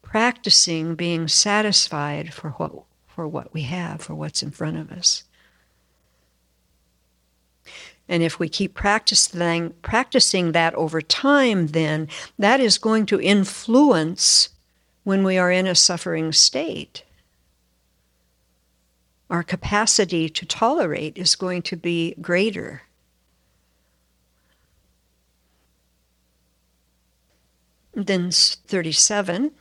[0.00, 2.72] practicing being satisfied for what,
[3.06, 5.24] for what we have, for what's in front of us.
[8.08, 14.50] And if we keep practicing, practicing that over time, then that is going to influence
[15.04, 17.02] when we are in a suffering state.
[19.30, 22.82] Our capacity to tolerate is going to be greater.
[27.94, 29.52] Then 37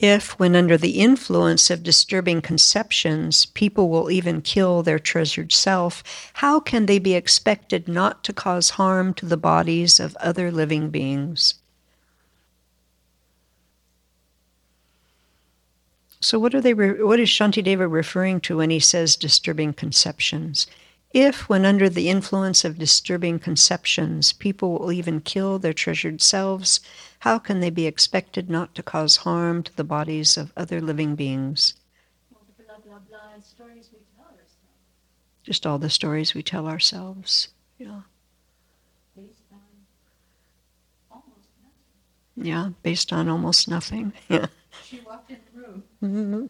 [0.00, 6.02] If, when under the influence of disturbing conceptions, people will even kill their treasured self,
[6.32, 10.88] how can they be expected not to cause harm to the bodies of other living
[10.88, 11.56] beings?
[16.22, 16.72] So, what are they?
[16.72, 20.66] Re- what is Shantideva referring to when he says disturbing conceptions?
[21.12, 26.80] If, when under the influence of disturbing conceptions, people will even kill their treasured selves,
[27.20, 31.14] how can they be expected not to cause harm to the bodies of other living
[31.14, 31.74] beings?
[35.42, 37.48] Just all the stories we tell ourselves.
[37.78, 38.02] Yeah.
[39.16, 39.58] Based on
[41.10, 42.46] almost nothing.
[42.46, 44.12] Yeah, based on almost nothing.
[44.28, 44.46] Yeah.
[44.84, 45.82] She walked in the room.
[46.02, 46.46] Mm-hmm.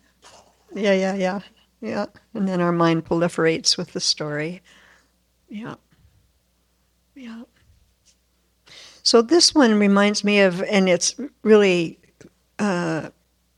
[0.78, 1.40] Yeah, yeah, yeah.
[1.80, 2.06] Yeah.
[2.34, 4.60] And then our mind proliferates with the story.
[5.48, 5.76] Yeah.
[7.14, 7.42] Yeah.
[9.10, 11.98] So this one reminds me of, and it's really,
[12.60, 13.10] uh,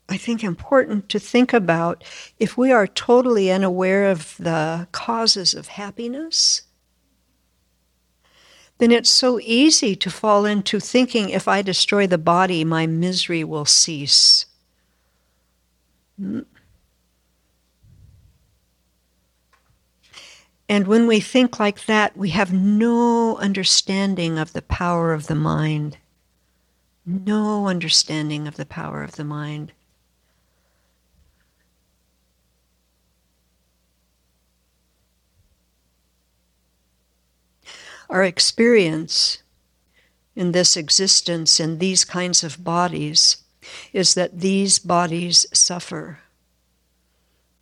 [0.08, 2.04] I think, important to think about
[2.38, 6.62] if we are totally unaware of the causes of happiness,
[8.78, 13.44] then it's so easy to fall into thinking if I destroy the body, my misery
[13.44, 14.46] will cease.
[20.68, 25.35] And when we think like that, we have no understanding of the power of the
[25.35, 25.98] mind.
[27.05, 29.72] No understanding of the power of the mind.
[38.09, 39.42] Our experience
[40.37, 43.38] in this existence, in these kinds of bodies,
[43.92, 46.20] is that these bodies suffer.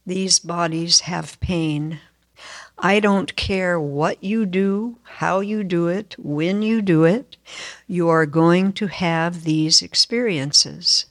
[0.06, 2.00] These bodies have pain.
[2.82, 7.36] I don't care what you do, how you do it, when you do it,
[7.86, 11.04] you are going to have these experiences.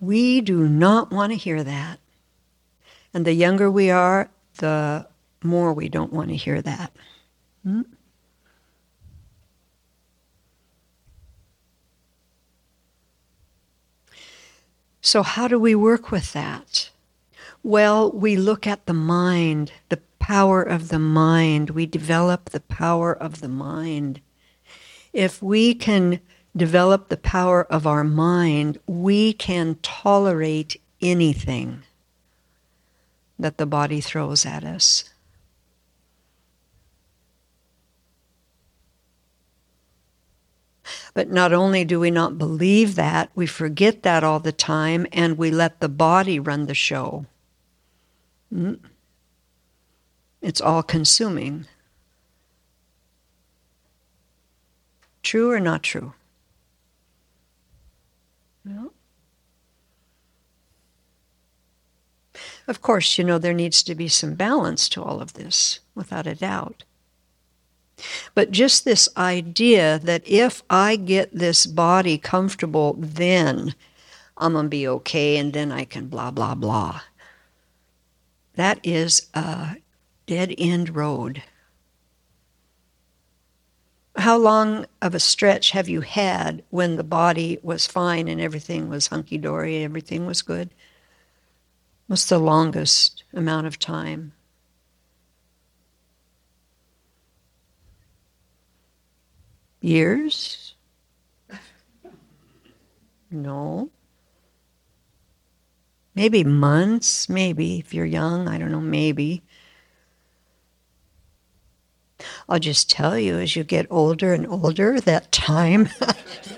[0.00, 2.00] We do not want to hear that.
[3.14, 5.06] And the younger we are, the
[5.42, 6.92] more we don't want to hear that.
[7.62, 7.82] Hmm?
[15.00, 16.90] So, how do we work with that?
[17.62, 21.70] Well, we look at the mind, the power of the mind.
[21.70, 24.20] We develop the power of the mind.
[25.12, 26.20] If we can
[26.56, 31.82] develop the power of our mind, we can tolerate anything
[33.38, 35.10] that the body throws at us.
[41.12, 45.36] But not only do we not believe that, we forget that all the time and
[45.36, 47.26] we let the body run the show.
[48.52, 48.74] Hmm?
[50.42, 51.66] It's all consuming.
[55.22, 56.14] True or not true?
[58.64, 58.92] No.
[62.66, 66.26] Of course, you know, there needs to be some balance to all of this, without
[66.26, 66.84] a doubt.
[68.34, 73.74] But just this idea that if I get this body comfortable, then
[74.36, 77.02] I'm going to be okay and then I can blah, blah, blah.
[78.54, 79.76] That is a
[80.26, 81.42] dead end road.
[84.16, 88.88] How long of a stretch have you had when the body was fine and everything
[88.88, 90.70] was hunky dory, everything was good?
[92.06, 94.32] What's the longest amount of time?
[99.80, 100.74] Years?
[103.30, 103.90] No.
[106.20, 109.42] Maybe months, maybe, if you're young, I don't know, maybe.
[112.46, 115.88] I'll just tell you as you get older and older, that time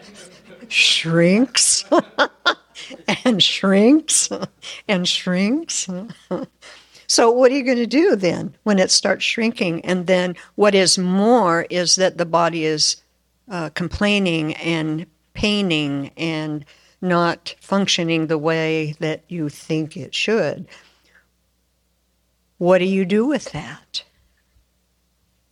[0.68, 1.84] shrinks
[3.24, 4.30] and shrinks
[4.88, 5.88] and shrinks.
[7.06, 9.84] So, what are you going to do then when it starts shrinking?
[9.84, 12.96] And then, what is more is that the body is
[13.48, 16.64] uh, complaining and paining and
[17.02, 20.66] not functioning the way that you think it should.
[22.58, 24.04] What do you do with that?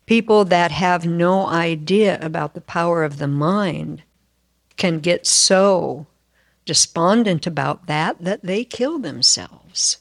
[0.06, 4.02] People that have no idea about the power of the mind
[4.76, 6.06] can get so
[6.64, 9.98] despondent about that that they kill themselves.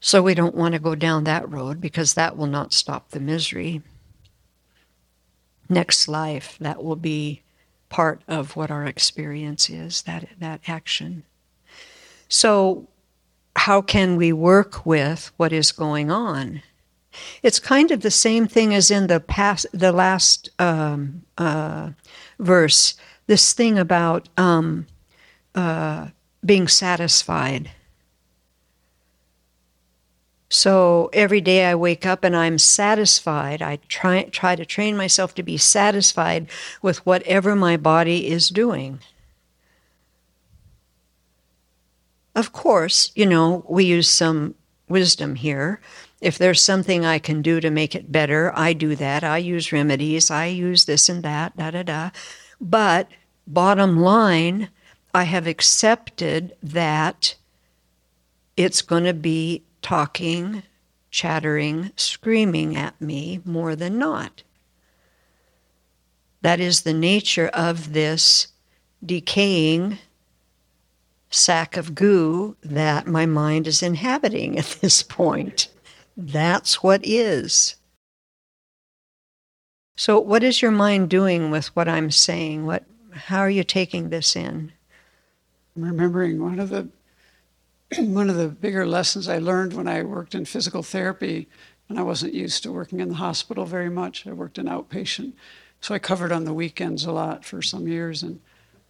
[0.00, 3.20] So we don't want to go down that road because that will not stop the
[3.20, 3.82] misery.
[5.70, 7.42] Next life, that will be
[7.88, 11.22] part of what our experience is, that, that action.
[12.28, 12.88] So,
[13.56, 16.62] how can we work with what is going on?
[17.42, 21.90] It's kind of the same thing as in the past, the last um, uh,
[22.38, 22.94] verse.
[23.26, 24.86] This thing about um,
[25.54, 26.08] uh,
[26.44, 27.70] being satisfied
[30.50, 33.62] so every day I wake up and I'm satisfied.
[33.62, 36.48] I try, try to train myself to be satisfied
[36.82, 38.98] with whatever my body is doing.
[42.34, 44.56] Of course, you know, we use some
[44.88, 45.80] wisdom here.
[46.20, 49.22] If there's something I can do to make it better, I do that.
[49.22, 50.32] I use remedies.
[50.32, 52.10] I use this and that, da da da.
[52.60, 53.08] But
[53.46, 54.68] bottom line,
[55.14, 57.36] I have accepted that
[58.56, 60.62] it's going to be talking,
[61.10, 64.42] chattering, screaming at me more than not.
[66.42, 68.48] That is the nature of this
[69.04, 69.98] decaying
[71.30, 75.68] sack of goo that my mind is inhabiting at this point.
[76.16, 77.76] That's what is.
[79.96, 82.64] So, what is your mind doing with what I'm saying?
[82.64, 84.72] What, how are you taking this in?
[85.76, 86.88] I'm remembering one of the
[87.98, 91.48] one of the bigger lessons I learned when I worked in physical therapy,
[91.88, 94.26] and I wasn't used to working in the hospital very much.
[94.26, 95.32] I worked in outpatient,
[95.80, 98.22] so I covered on the weekends a lot for some years.
[98.22, 98.40] And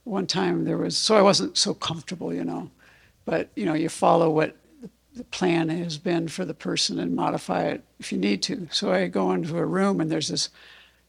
[0.04, 2.70] one time there was, so I wasn't so comfortable, you know,
[3.24, 4.56] but you know, you follow what
[5.14, 8.68] the plan has been for the person and modify it if you need to.
[8.70, 10.50] So I go into a room and there's this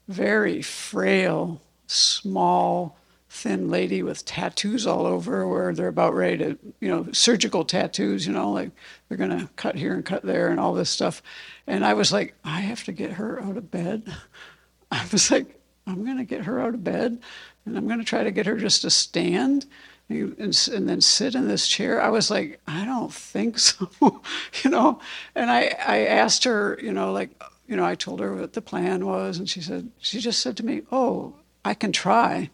[0.08, 2.98] very frail, small
[3.34, 8.28] thin lady with tattoos all over where they're about ready to, you know, surgical tattoos,
[8.28, 8.72] you know, like
[9.08, 11.24] they're going to cut here and cut there and all this stuff.
[11.66, 14.14] And I was like, I have to get her out of bed.
[14.92, 17.20] I was like, I'm going to get her out of bed
[17.66, 19.66] and I'm going to try to get her just to stand
[20.10, 22.02] and, and, then sit in this chair.
[22.02, 23.90] I was like, I don't think so,
[24.62, 25.00] you know.
[25.36, 27.30] And I, I asked her, you know, like,
[27.66, 30.58] you know, I told her what the plan was, and she said, she just said
[30.58, 32.50] to me, Oh, I can try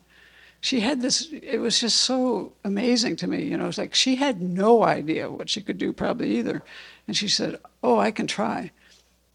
[0.68, 4.18] she had this it was just so amazing to me you know it's like she
[4.18, 6.62] had no idea what she could do probably either.
[7.08, 8.72] And she said oh i can try.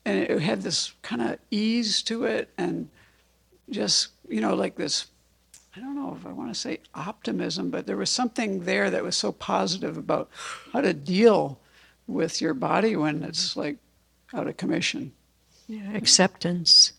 [0.05, 2.91] And it had this kind of ease to it and
[3.71, 5.07] just you know like this
[5.75, 9.03] i don't know if i want to say optimism but there was something there that
[9.03, 10.29] was so positive about
[10.75, 11.59] how to deal
[12.07, 13.79] with your body when it's like
[14.35, 15.13] out of commission.
[15.67, 16.93] Yeah acceptance.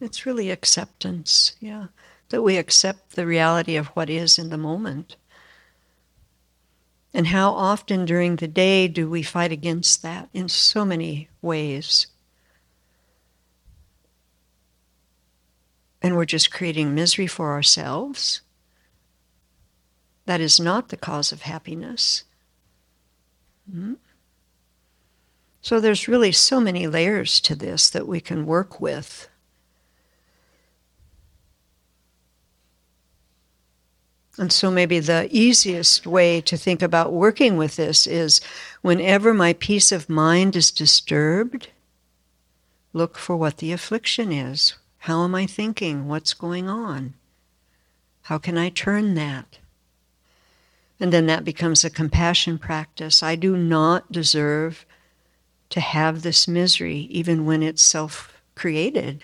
[0.00, 1.88] It's really acceptance yeah
[2.30, 5.16] that we accept the reality of what is in the moment.
[7.12, 12.06] And how often during the day do we fight against that in so many ways?
[16.00, 18.40] And we're just creating misery for ourselves.
[20.26, 22.24] That is not the cause of happiness.
[23.68, 23.94] Mm-hmm.
[25.62, 29.28] So there's really so many layers to this that we can work with.
[34.40, 38.40] And so, maybe the easiest way to think about working with this is
[38.80, 41.68] whenever my peace of mind is disturbed,
[42.94, 44.76] look for what the affliction is.
[45.00, 46.08] How am I thinking?
[46.08, 47.12] What's going on?
[48.22, 49.58] How can I turn that?
[50.98, 53.22] And then that becomes a compassion practice.
[53.22, 54.86] I do not deserve
[55.68, 59.22] to have this misery, even when it's self created.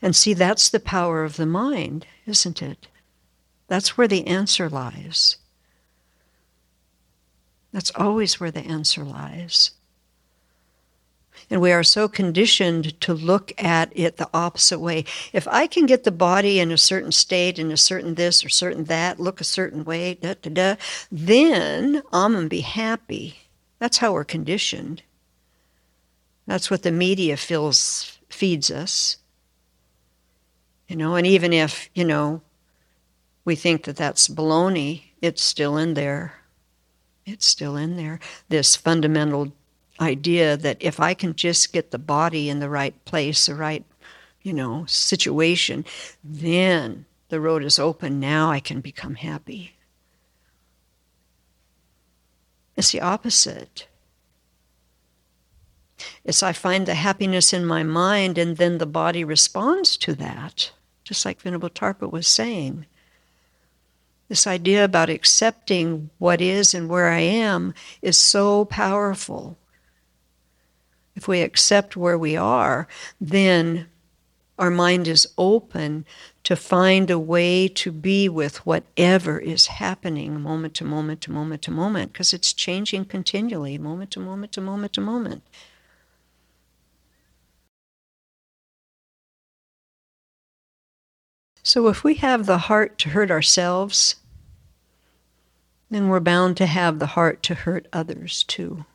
[0.00, 2.88] And see, that's the power of the mind, isn't it?
[3.66, 5.36] That's where the answer lies.
[7.72, 9.72] That's always where the answer lies.
[11.50, 15.04] And we are so conditioned to look at it the opposite way.
[15.32, 18.48] If I can get the body in a certain state, in a certain this or
[18.48, 20.76] certain that, look a certain way, da da da,
[21.10, 23.38] then I'm to be happy.
[23.78, 25.02] That's how we're conditioned.
[26.46, 29.18] That's what the media feels, feeds us.
[30.88, 32.40] You know, and even if, you know,
[33.44, 36.34] we think that that's baloney, it's still in there.
[37.26, 38.20] It's still in there.
[38.48, 39.52] This fundamental
[40.00, 43.84] idea that if I can just get the body in the right place, the right,
[44.42, 45.84] you know, situation,
[46.24, 48.18] then the road is open.
[48.18, 49.74] Now I can become happy.
[52.76, 53.88] It's the opposite.
[56.24, 60.70] It's I find the happiness in my mind, and then the body responds to that
[61.08, 62.84] just like Venerable Tarpa was saying.
[64.28, 69.56] This idea about accepting what is and where I am is so powerful.
[71.16, 72.86] If we accept where we are,
[73.18, 73.86] then
[74.58, 76.04] our mind is open
[76.44, 81.62] to find a way to be with whatever is happening moment to moment to moment
[81.62, 85.42] to moment, because it's changing continually, moment to moment to moment to moment.
[91.68, 94.16] So if we have the heart to hurt ourselves,
[95.90, 98.86] then we're bound to have the heart to hurt others too.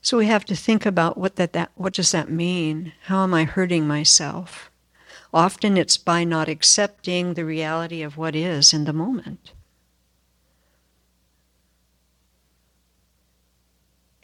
[0.00, 2.94] So we have to think about what that, that what does that mean?
[3.02, 4.68] How am I hurting myself?
[5.32, 9.52] Often it's by not accepting the reality of what is in the moment.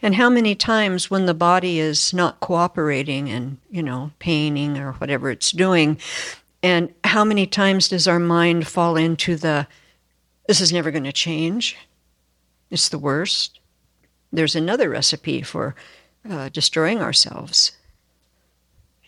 [0.01, 4.92] And how many times when the body is not cooperating and, you know, paining or
[4.92, 5.99] whatever it's doing,
[6.62, 9.66] and how many times does our mind fall into the,
[10.46, 11.76] this is never going to change?
[12.70, 13.59] It's the worst.
[14.32, 15.74] there's another recipe for
[16.28, 17.72] uh, destroying ourselves.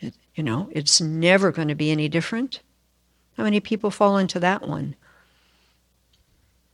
[0.00, 2.60] It, you know, it's never going to be any different.
[3.36, 4.96] How many people fall into that one?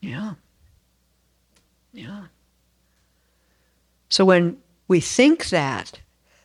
[0.01, 0.35] Yeah.
[1.93, 2.25] Yeah.
[4.09, 6.01] So when we think that,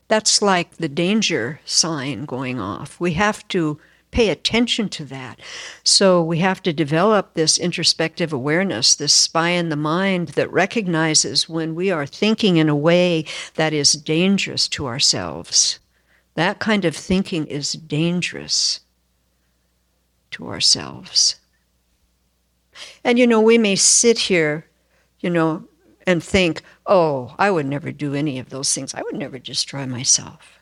[0.07, 2.99] that's like the danger sign going off.
[2.99, 3.79] We have to
[4.11, 5.39] pay attention to that.
[5.83, 11.47] So we have to develop this introspective awareness, this spy in the mind that recognizes
[11.47, 15.79] when we are thinking in a way that is dangerous to ourselves.
[16.35, 18.81] That kind of thinking is dangerous
[20.31, 21.35] to ourselves.
[23.03, 24.65] And you know, we may sit here,
[25.19, 25.67] you know,
[26.07, 28.93] and think, oh, I would never do any of those things.
[28.93, 30.59] I would never destroy myself.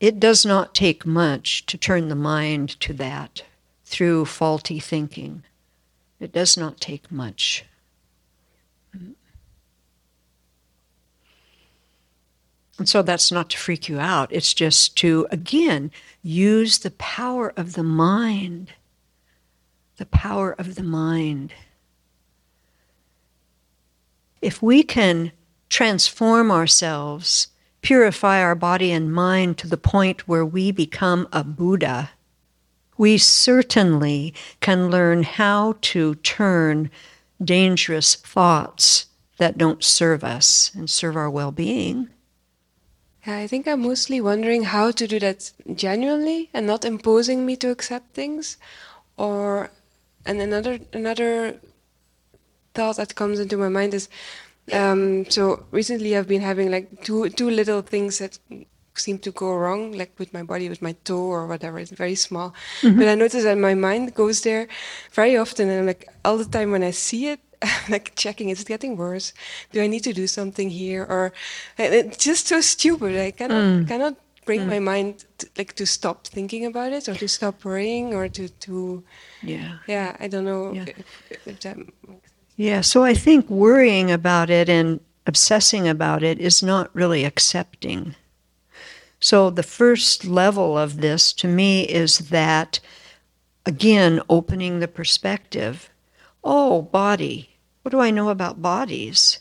[0.00, 3.42] It does not take much to turn the mind to that
[3.84, 5.42] through faulty thinking.
[6.20, 7.64] It does not take much.
[12.78, 14.32] And so that's not to freak you out.
[14.32, 15.90] It's just to, again,
[16.22, 18.72] use the power of the mind.
[19.96, 21.52] The power of the mind.
[24.40, 25.32] If we can
[25.68, 27.48] transform ourselves
[27.82, 32.10] purify our body and mind to the point where we become a Buddha,
[32.96, 36.90] we certainly can learn how to turn
[37.42, 39.06] dangerous thoughts
[39.38, 42.08] that don't serve us and serve our well being.
[43.26, 47.70] I think I'm mostly wondering how to do that genuinely and not imposing me to
[47.70, 48.56] accept things.
[49.16, 49.70] Or
[50.24, 51.60] and another another
[52.78, 54.08] thought that comes into my mind is
[54.72, 58.38] um, so recently I've been having like two two little things that
[58.94, 61.78] seem to go wrong, like with my body, with my toe or whatever.
[61.78, 62.98] It's very small, mm-hmm.
[62.98, 64.68] but I notice that my mind goes there
[65.12, 68.48] very often, and I'm like all the time when I see it, I'm like checking:
[68.50, 69.32] is it getting worse?
[69.72, 71.02] Do I need to do something here?
[71.02, 71.32] Or
[71.78, 73.16] it's just so stupid.
[73.16, 73.88] I cannot mm.
[73.88, 74.14] cannot
[74.44, 74.74] bring mm.
[74.74, 78.48] my mind to, like to stop thinking about it or to stop worrying or to
[78.64, 79.04] to
[79.42, 80.86] yeah yeah I don't know yeah.
[81.30, 81.76] If, if that
[82.58, 88.16] yeah, so I think worrying about it and obsessing about it is not really accepting.
[89.20, 92.80] So the first level of this to me is that,
[93.64, 95.88] again, opening the perspective.
[96.42, 97.56] Oh, body.
[97.82, 99.38] What do I know about bodies?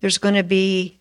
[0.00, 0.98] There's going to be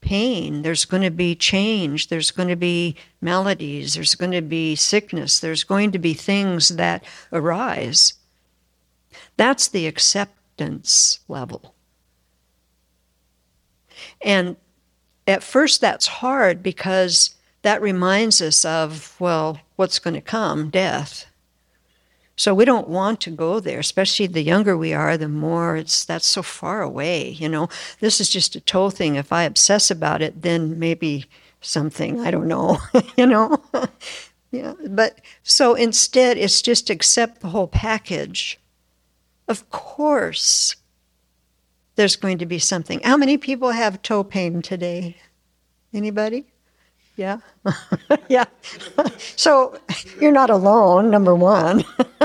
[0.00, 4.76] pain, there's going to be change, there's going to be maladies, there's going to be
[4.76, 8.14] sickness, there's going to be things that arise.
[9.40, 11.74] That's the acceptance level.
[14.20, 14.56] And
[15.26, 20.68] at first, that's hard because that reminds us of, well, what's going to come?
[20.68, 21.24] Death.
[22.36, 26.04] So we don't want to go there, especially the younger we are, the more it's
[26.04, 27.70] that's so far away, you know.
[28.00, 29.14] This is just a toe thing.
[29.14, 31.24] If I obsess about it, then maybe
[31.62, 32.76] something, I don't know,
[33.16, 33.56] you know.
[34.50, 34.74] yeah.
[34.86, 38.59] But so instead it's just accept the whole package
[39.50, 40.76] of course,
[41.96, 43.00] there's going to be something.
[43.00, 45.16] How many people have toe pain today?
[45.92, 46.46] Anybody?
[47.16, 47.38] Yeah?
[48.28, 48.44] yeah.
[49.18, 49.76] so
[50.20, 51.84] you're not alone, number one.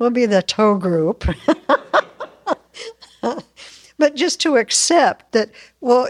[0.00, 1.24] we'll be the toe group.
[3.96, 6.08] but just to accept that, well,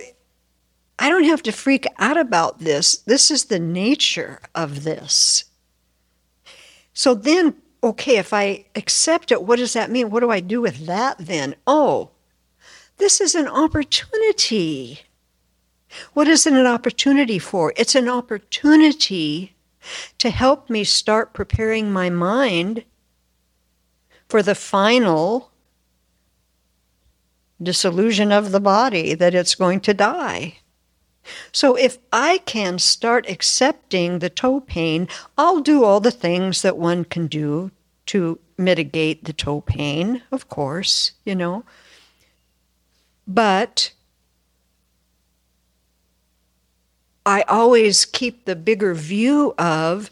[0.99, 2.97] I don't have to freak out about this.
[2.97, 5.45] This is the nature of this.
[6.97, 10.09] So then, okay, if I accept it, what does that mean?
[10.09, 11.55] What do I do with that then?
[11.67, 12.09] Oh,
[12.97, 15.01] this is an opportunity.
[16.15, 17.75] What is it an opportunity for?
[17.77, 19.55] It's an opportunity
[20.17, 22.83] to help me start preparing my mind
[24.27, 25.53] for the final
[27.63, 30.61] dissolution of the body, that it's going to die.
[31.53, 36.77] So if I can start accepting the toe pain, I'll do all the things that
[36.77, 37.71] one can do
[38.07, 41.65] to mitigate the toe pain, of course, you know.
[43.27, 43.93] But
[47.25, 50.11] I always keep the bigger view of,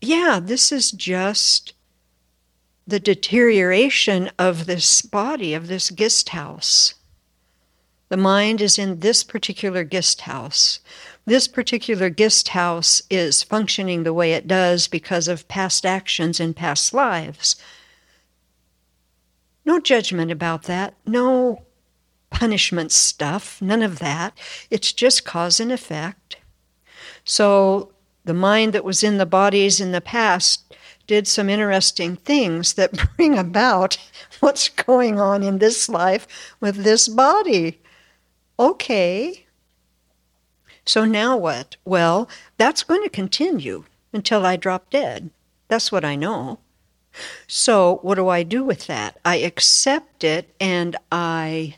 [0.00, 1.72] yeah, this is just
[2.86, 6.94] the deterioration of this body, of this guest house.
[8.08, 10.80] The mind is in this particular guest house.
[11.24, 16.54] This particular guest house is functioning the way it does because of past actions in
[16.54, 17.56] past lives.
[19.64, 20.94] No judgment about that.
[21.06, 21.62] No
[22.30, 23.62] punishment stuff.
[23.62, 24.36] None of that.
[24.70, 26.36] It's just cause and effect.
[27.24, 27.92] So
[28.24, 30.74] the mind that was in the bodies in the past
[31.06, 33.96] did some interesting things that bring about
[34.40, 36.26] what's going on in this life
[36.60, 37.80] with this body.
[38.58, 39.46] Okay.
[40.86, 41.76] So now what?
[41.84, 45.30] Well, that's going to continue until I drop dead.
[45.68, 46.60] That's what I know.
[47.46, 49.18] So, what do I do with that?
[49.24, 51.76] I accept it and I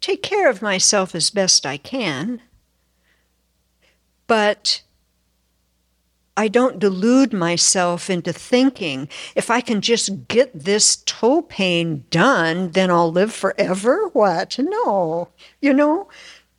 [0.00, 2.40] take care of myself as best I can,
[4.26, 4.82] but
[6.36, 12.72] I don't delude myself into thinking if I can just get this toe pain done,
[12.72, 14.08] then I'll live forever.
[14.12, 14.58] What?
[14.58, 15.28] No.
[15.60, 16.08] You know?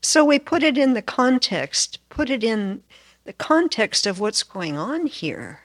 [0.01, 2.83] So we put it in the context, put it in
[3.25, 5.61] the context of what's going on here.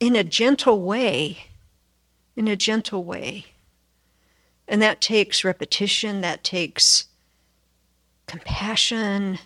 [0.00, 1.46] In a gentle way,
[2.36, 3.46] in a gentle way.
[4.66, 7.06] And that takes repetition, that takes
[8.26, 9.38] compassion.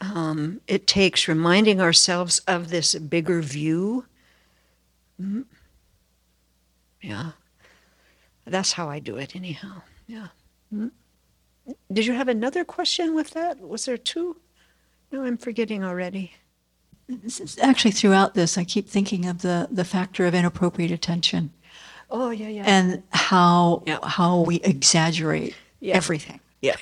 [0.00, 4.06] Um, it takes reminding ourselves of this bigger view.
[5.20, 5.44] Mm.
[7.02, 7.32] Yeah.
[8.46, 9.82] That's how I do it, anyhow.
[10.06, 10.28] Yeah.
[10.74, 10.90] Mm.
[11.92, 13.60] Did you have another question with that?
[13.60, 14.36] Was there two?
[15.12, 16.32] No, I'm forgetting already.
[17.60, 21.52] Actually, throughout this, I keep thinking of the, the factor of inappropriate attention
[22.08, 22.62] Oh, yeah, yeah.
[22.66, 23.98] and how Yeah.
[24.02, 25.96] how we exaggerate Yeah.
[25.96, 26.40] everything.
[26.62, 26.76] yeah.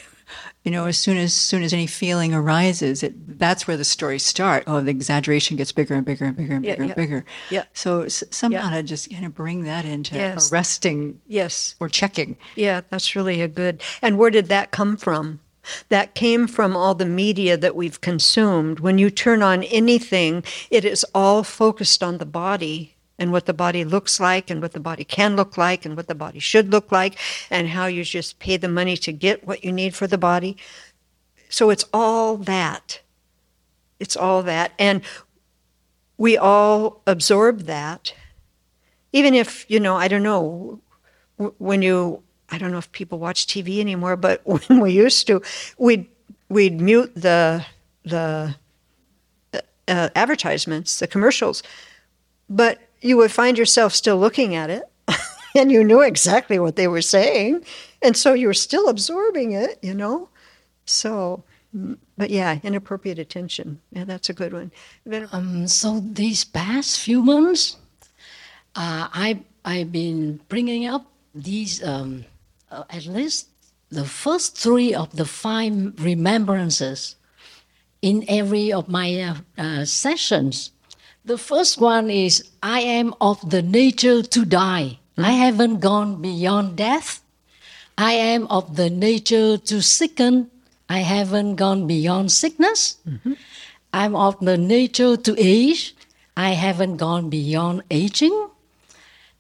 [0.65, 4.25] You know, as soon as soon as any feeling arises, it that's where the stories
[4.25, 4.65] start.
[4.67, 6.89] Oh, the exaggeration gets bigger and bigger and bigger and Yeah, bigger yeah.
[6.89, 7.25] and bigger.
[7.51, 7.65] Yeah.
[7.73, 8.77] So s- somehow Yeah.
[8.77, 10.53] to just kind of bring that into Yes.
[10.53, 11.75] arresting Yes.
[11.81, 12.37] or checking.
[12.57, 13.81] Yeah, that's really a good.
[14.03, 15.41] And where did that come from?
[15.91, 18.81] That came from all the media that we've consumed.
[18.81, 23.55] When you turn on anything, it is all focused on the body and what the
[23.55, 26.71] body looks like and what the body can look like and what the body should
[26.71, 27.19] look like
[27.51, 30.57] and how you just pay the money to get what you need for the body.
[31.49, 33.01] So it's all that.
[33.99, 34.73] It's all that.
[34.79, 35.03] And
[36.17, 38.15] we all absorb that.
[39.13, 40.81] Even if, you know, I don't know,
[41.59, 45.43] when you I don't know if people watch TV anymore, but when we used to,
[45.77, 46.07] we'd
[46.49, 47.65] we'd mute the
[48.05, 48.55] the
[49.53, 51.63] uh, advertisements, the commercials,
[52.49, 54.85] but you would find yourself still looking at it,
[55.55, 57.65] and you knew exactly what they were saying,
[58.03, 60.29] and so you were still absorbing it, you know.
[60.85, 61.45] So,
[61.77, 63.81] mm, but yeah, inappropriate attention.
[63.93, 64.73] Yeah, that's a good one.
[65.33, 67.77] Um, so these past few months,
[68.75, 72.25] uh, I I've been bringing up these um,
[72.71, 73.49] uh, at least
[73.91, 77.17] the first three of the five remembrances
[78.03, 80.73] in every of my uh, uh, sessions.
[81.29, 84.99] The first one is I am of the nature to die.
[85.17, 85.27] Hmm.
[85.27, 87.21] I haven't gone beyond death.
[87.99, 90.51] I am of the nature to sicken.
[90.89, 92.97] I haven't gone beyond sickness.
[93.07, 93.35] Mm-hmm.
[93.93, 95.95] I'm of the nature to age.
[96.35, 98.49] I haven't gone beyond aging.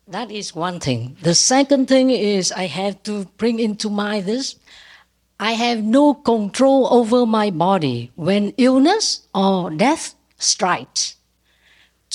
[0.07, 1.17] That is one thing.
[1.23, 4.57] The second thing is I have to bring into mind this.
[5.41, 11.18] I have no control over my body when illness or death strikes.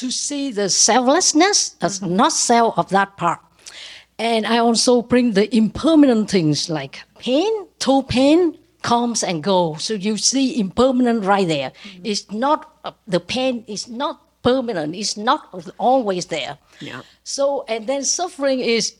[0.03, 3.39] To see the selflessness, as not self of that part.
[4.19, 9.85] And I also bring the impermanent things like pain, toe pain comes and goes.
[9.85, 11.71] So you see impermanent right there.
[12.03, 14.93] It's not, uh, the pain is not permanent.
[14.93, 15.47] It's not
[15.77, 16.57] always there.
[16.81, 17.03] Yeah.
[17.23, 18.95] So, and then suffering is,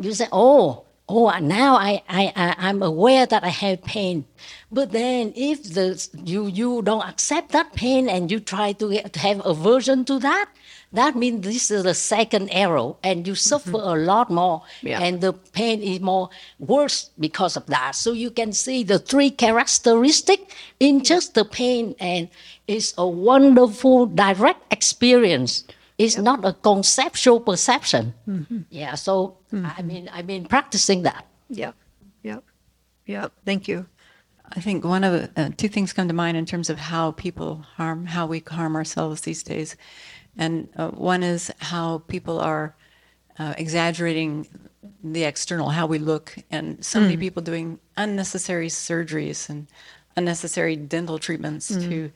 [0.00, 4.26] you say, oh, oh, now I, I, I, I'm aware that I have pain.
[4.70, 9.12] But then if the, you, you don't accept that pain and you try to, get,
[9.14, 10.50] to have aversion to that,
[10.92, 13.38] that means this is the second arrow and you mm-hmm.
[13.38, 15.00] suffer a lot more Yeah.
[15.00, 17.94] and the pain is more worse because of that.
[17.94, 22.28] So you can see the three characteristic in just the pain and
[22.66, 25.64] it's a wonderful direct experience.
[25.98, 28.14] It's not a conceptual perception.
[28.70, 31.26] Yeah, so I mean I mean, practicing that.
[31.50, 31.72] Yeah,
[32.22, 32.40] yeah,
[33.06, 33.28] yeah.
[33.44, 33.86] Thank you.
[34.56, 37.10] I think one of the uh, two things come to mind in terms of how
[37.12, 39.76] people harm, how we harm ourselves these days.
[40.36, 42.74] And uh, one is how people are
[43.38, 44.46] uh, exaggerating
[45.02, 49.66] the external, how we look, and so many people doing unnecessary surgeries and
[50.16, 52.10] unnecessary dental treatments to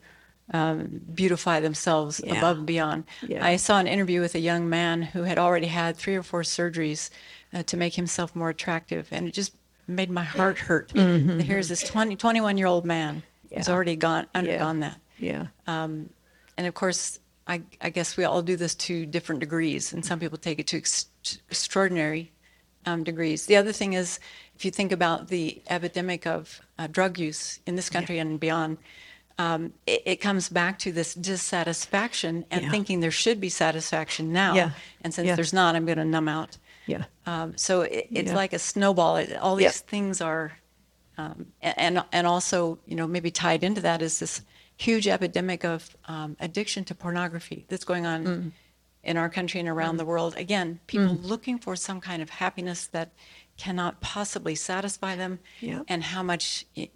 [0.51, 2.37] um, beautify themselves Yeah.
[2.37, 3.03] above and beyond.
[3.27, 3.45] Yeah.
[3.45, 6.41] I saw an interview with a young man who had already had three or four
[6.41, 7.09] surgeries
[7.53, 9.53] uh, to make himself more attractive, and it just
[9.87, 10.91] made my heart hurt.
[10.91, 13.23] Here's this 20, 21 year old man
[13.53, 14.97] who's already gone undergone that.
[15.19, 16.09] Yeah, And
[16.57, 20.37] of course, I, I guess we all do this to different degrees, and some people
[20.37, 21.07] take it to ex-
[21.49, 22.31] extraordinary
[22.85, 23.45] um, degrees.
[23.45, 24.19] The other thing is,
[24.55, 28.77] if you think about the epidemic of uh, drug use in this country and beyond,
[29.37, 32.71] um, it, it comes back to this dissatisfaction and Yeah.
[32.71, 34.53] thinking there should be satisfaction now.
[34.55, 34.71] Yeah.
[35.01, 35.35] And since Yeah.
[35.35, 36.57] there's not, I'm going to numb out.
[36.85, 37.05] Yeah.
[37.25, 39.17] Um, so it, it's like a snowball.
[39.17, 40.59] It, all these things are,
[41.17, 44.41] um, and and also you know maybe tied into that is this
[44.77, 48.51] huge epidemic of um, addiction to pornography that's going on Mm.
[49.03, 50.33] in our country and around the world.
[50.35, 53.11] Again, people looking for some kind of happiness that
[53.57, 55.83] cannot possibly satisfy them, Yeah.
[55.87, 56.89] and how much i-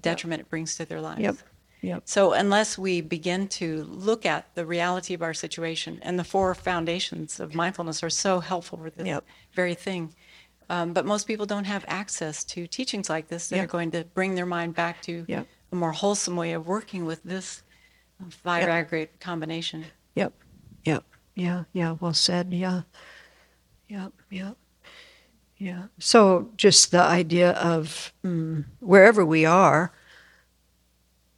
[0.00, 1.20] detriment it brings to their lives.
[1.20, 1.36] Yep.
[1.82, 2.02] Yep.
[2.04, 6.54] So unless we begin to look at the reality of our situation, and the four
[6.54, 9.24] foundations of mindfulness are so helpful for this Yep.
[9.54, 10.14] very thing.
[10.68, 13.64] Um, but most people don't have access to teachings like this that Yep.
[13.64, 15.24] are going to bring their mind back to
[15.72, 17.62] a more wholesome way of working with this
[18.44, 19.86] Viagra combination.
[20.14, 20.32] Yep.
[20.84, 21.04] Yep.
[21.34, 21.64] Yeah.
[21.72, 21.96] Yeah.
[21.98, 22.52] Well said.
[22.52, 22.82] Yeah.
[23.88, 24.12] Yep.
[24.30, 24.56] Yep.
[25.56, 25.84] Yeah.
[25.98, 29.92] So just the idea of mm, wherever we are,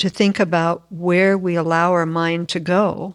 [0.03, 3.15] to think about where we allow our mind to go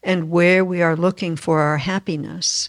[0.00, 2.68] and where we are looking for our happiness.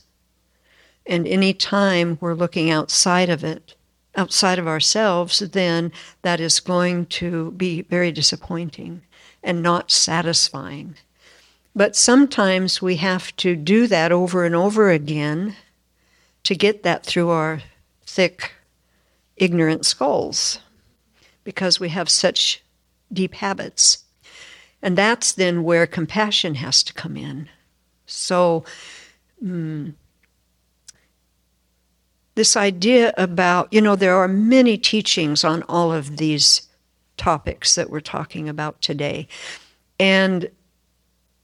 [1.06, 3.76] And any time we're looking outside of it,
[4.16, 5.92] outside of ourselves, then
[6.24, 9.04] that is going to be very disappointing
[9.44, 10.96] and not satisfying.
[11.76, 15.56] But sometimes we have to do that over and over again
[16.46, 17.62] to get that through our
[18.08, 18.54] thick,
[19.38, 20.58] ignorant skulls
[21.44, 22.61] because we have such
[23.14, 24.04] deep habits.
[24.82, 27.50] And that's then where compassion has to come in.
[28.06, 28.66] So,
[29.44, 29.94] mm,
[32.36, 36.68] this idea about, you know, there are many teachings on all of these
[37.18, 39.28] topics that we're talking about today.
[40.00, 40.50] And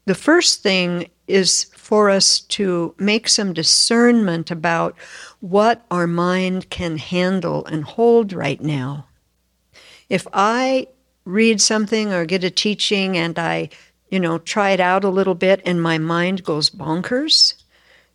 [0.05, 4.95] the first thing is for us to make some discernment about
[5.41, 9.05] what our mind can handle and hold right now.
[10.09, 10.87] If I
[11.27, 13.69] read something or get a teaching and I,
[14.09, 17.55] you know, try it out a little bit and my mind goes bonkers,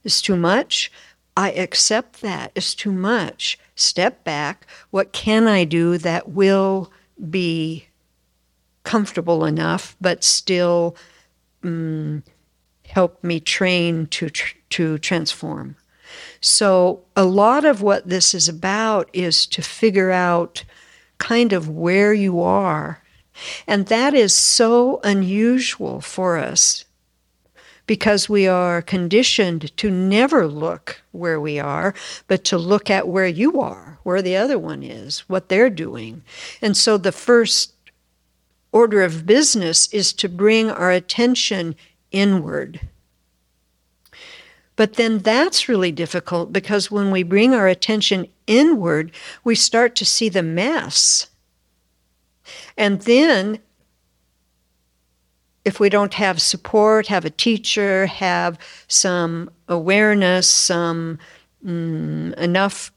[0.03, 0.91] it's too much,
[1.37, 2.53] I accept that.
[2.55, 3.59] It's too much.
[3.75, 4.67] Step back.
[4.91, 6.91] What can I do that will
[7.31, 7.87] be
[8.85, 10.97] comfortable enough but still
[11.63, 12.25] um,
[12.87, 15.77] help me train to tr- to transform.
[16.41, 20.65] So a lot of what this is about is to figure out
[21.19, 23.02] kind of where you are.
[23.67, 26.85] And that is so unusual for us
[27.87, 31.95] because we are conditioned to never look where we are,
[32.29, 36.23] but to look at where you are, where the other one is, what they're doing.
[36.61, 37.73] And so the first
[38.71, 41.75] order of business is to bring our attention
[42.11, 42.81] inward.
[44.77, 49.13] But then that's really difficult because when we bring our attention inward,
[49.45, 51.29] we start to see the mess.
[52.83, 53.61] And then,
[55.65, 58.59] if we don't have support, have a teacher, have
[58.89, 61.21] some awareness, some
[61.65, 62.91] mm, enough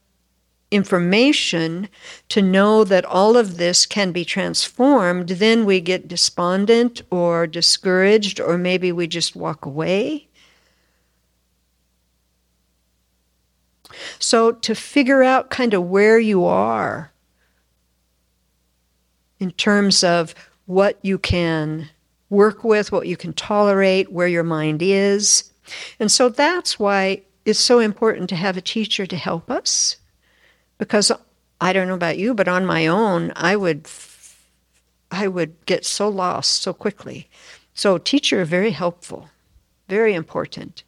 [0.71, 1.87] information
[2.29, 8.39] to know that all of this can be transformed, then we get despondent or discouraged,
[8.39, 10.27] or maybe we just walk away.
[14.17, 17.11] So, to figure out kind of where you are
[19.45, 20.33] in terms of
[20.65, 21.87] what you can
[22.31, 25.51] work with, what you can tolerate, where your mind is.
[25.99, 29.97] And so that's why it's so important to have a teacher to help us.
[30.79, 31.11] Because
[31.61, 33.87] I don't know about you, but on my own, I would
[35.11, 37.29] I would get so lost so quickly.
[37.75, 39.29] So teacher very helpful,
[39.87, 40.83] very important.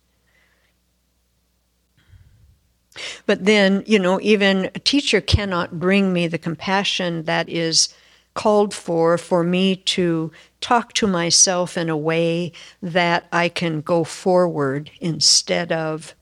[3.27, 7.93] But then, you know, even a teacher cannot bring me the compassion that is
[8.37, 10.31] called for for me to
[10.61, 12.51] talk to myself in a way
[12.83, 16.13] that I can go forward instead of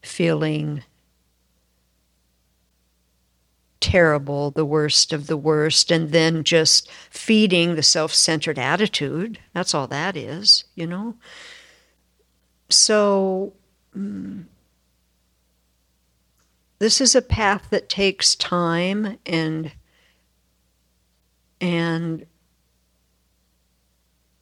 [0.00, 0.82] feeling
[3.78, 9.38] terrible, the worst of the worst, and then just feeding the self centered attitude.
[9.52, 11.14] That's all that is, you know?
[12.70, 13.52] So,
[13.94, 14.44] mm,
[16.78, 19.72] this is a path that takes time and
[21.60, 22.26] and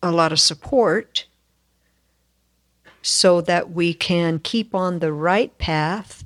[0.03, 1.27] a lot of support
[3.03, 6.25] so that we can keep on the right path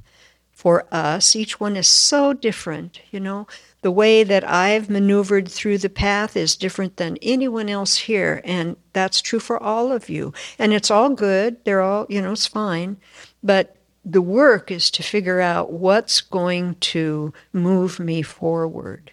[0.51, 1.35] for us.
[1.35, 3.47] Each one is so different, you know.
[3.83, 8.77] The way that I've maneuvered through the path is different than anyone else here, and
[8.93, 10.33] that's true for all of you.
[10.59, 12.97] And it's all good, they're all, you know, it's fine.
[13.43, 19.12] But the work is to figure out what's going to move me forward.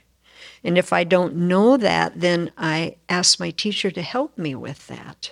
[0.64, 4.88] And if I don't know that, then I ask my teacher to help me with
[4.88, 5.32] that.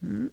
[0.00, 0.28] Hmm?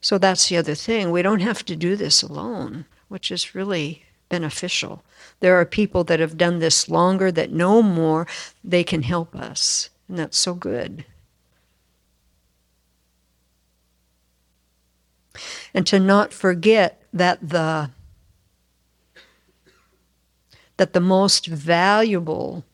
[0.00, 1.10] So that's the other thing.
[1.10, 5.04] We don't have to do this alone, which is really beneficial.
[5.40, 8.26] There are people that have done this longer, that know more,
[8.62, 9.90] they can help us.
[10.08, 11.04] And that's so good.
[15.72, 17.90] And to not forget that the
[20.76, 22.64] that the most valuable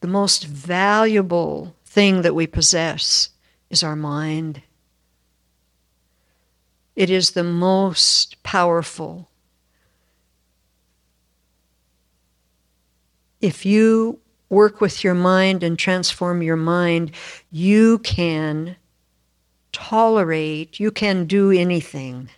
[0.00, 3.30] the most valuable thing that we possess
[3.68, 4.62] is our mind.
[6.96, 9.28] It is the most powerful.
[13.40, 17.12] If you work with your mind and transform your mind,
[17.50, 18.76] you can
[19.72, 22.28] tolerate, you can do anything.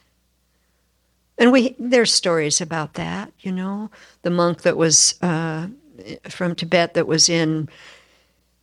[1.43, 3.90] And we there's stories about that, you know,
[4.22, 5.66] the monk that was uh,
[6.28, 7.68] from Tibet that was in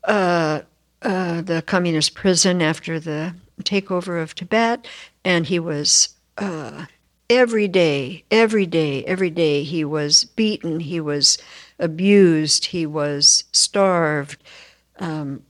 [0.05, 0.61] uh,
[1.01, 4.87] uh, the communist prison after the takeover of Tibet,
[5.25, 6.85] and he was uh,
[7.29, 11.37] every day, every day, every day he was beaten, he was
[11.79, 14.41] abused, he was starved,
[14.99, 15.43] um,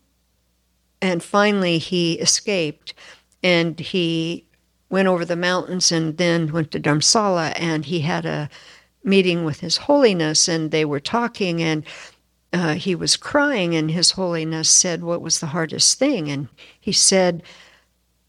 [1.00, 2.96] and finally he escaped,
[3.44, 4.48] and he
[4.90, 8.50] went over the mountains and then went to Dharamsala, and he had a
[9.04, 11.84] meeting with His Holiness, and they were talking, and
[12.52, 16.30] uh, he was crying, and His Holiness said, What was the hardest thing?
[16.30, 16.48] And
[16.80, 17.44] he said,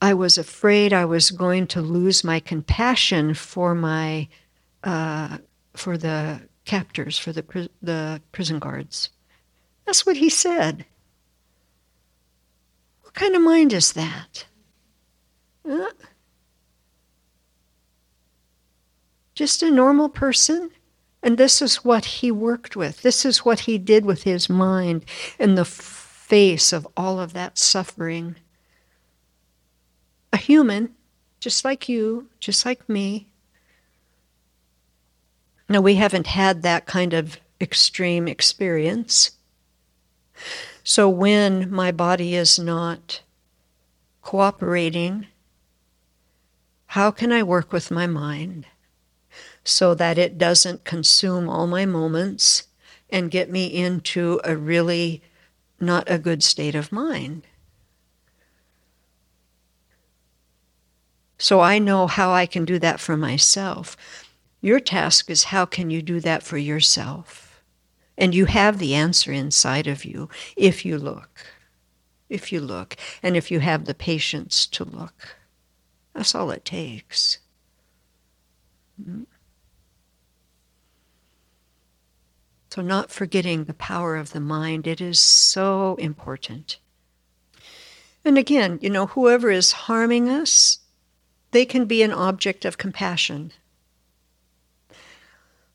[0.02, 4.28] I was afraid I was going to lose my compassion for my
[4.82, 5.38] uh,
[5.74, 9.10] for the captors, for the the prison guards.
[9.84, 10.86] That's what he said.
[13.02, 14.46] What kind of mind is that?
[15.68, 15.90] Uh,
[19.40, 20.70] just a normal person.
[21.22, 23.00] And this is what he worked with.
[23.00, 25.06] This is what he did with his mind
[25.38, 28.36] in the face of all of that suffering
[30.30, 30.94] a human,
[31.40, 33.28] just like you, just like me.
[35.70, 39.30] Now, we haven't had that kind of extreme experience.
[40.84, 43.22] So, when my body is not
[44.20, 45.28] cooperating,
[46.88, 48.66] how can I work with my mind
[49.64, 52.64] so that it doesn't consume all my moments
[53.10, 55.22] and get me into a really
[55.78, 57.42] not a good state of mind?
[61.38, 63.96] So I know how I can do that for myself.
[64.60, 67.62] Your task is how can you do that for yourself?
[68.18, 71.46] And you have the answer inside of you if you look.
[72.28, 75.36] If you look, and if you have the patience to look.
[76.14, 77.38] That's all it takes.
[79.00, 79.22] Mm-hmm.
[82.70, 86.78] So, not forgetting the power of the mind, it is so important.
[88.24, 90.78] And again, you know, whoever is harming us,
[91.50, 93.52] they can be an object of compassion.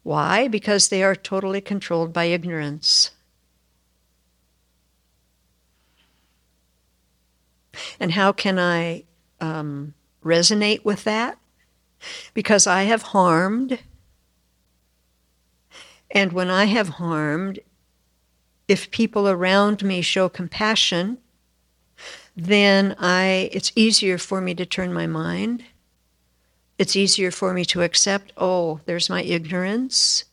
[0.04, 0.48] Why?
[0.48, 3.12] Because they are totally controlled by ignorance.
[8.00, 9.04] And how can I
[9.42, 11.38] um, resonate with that?
[12.34, 13.80] Because I have harmed.
[16.16, 17.60] And when I have harmed,
[18.70, 21.18] if people around me show compassion,
[22.38, 25.66] then I it's easier for me to turn my mind.
[26.78, 30.24] It's easier for me to accept, oh, there's my ignorance.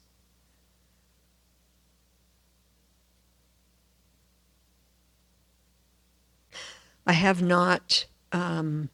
[7.04, 8.88] I have not um,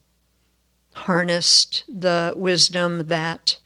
[0.95, 3.59] harnessed the wisdom that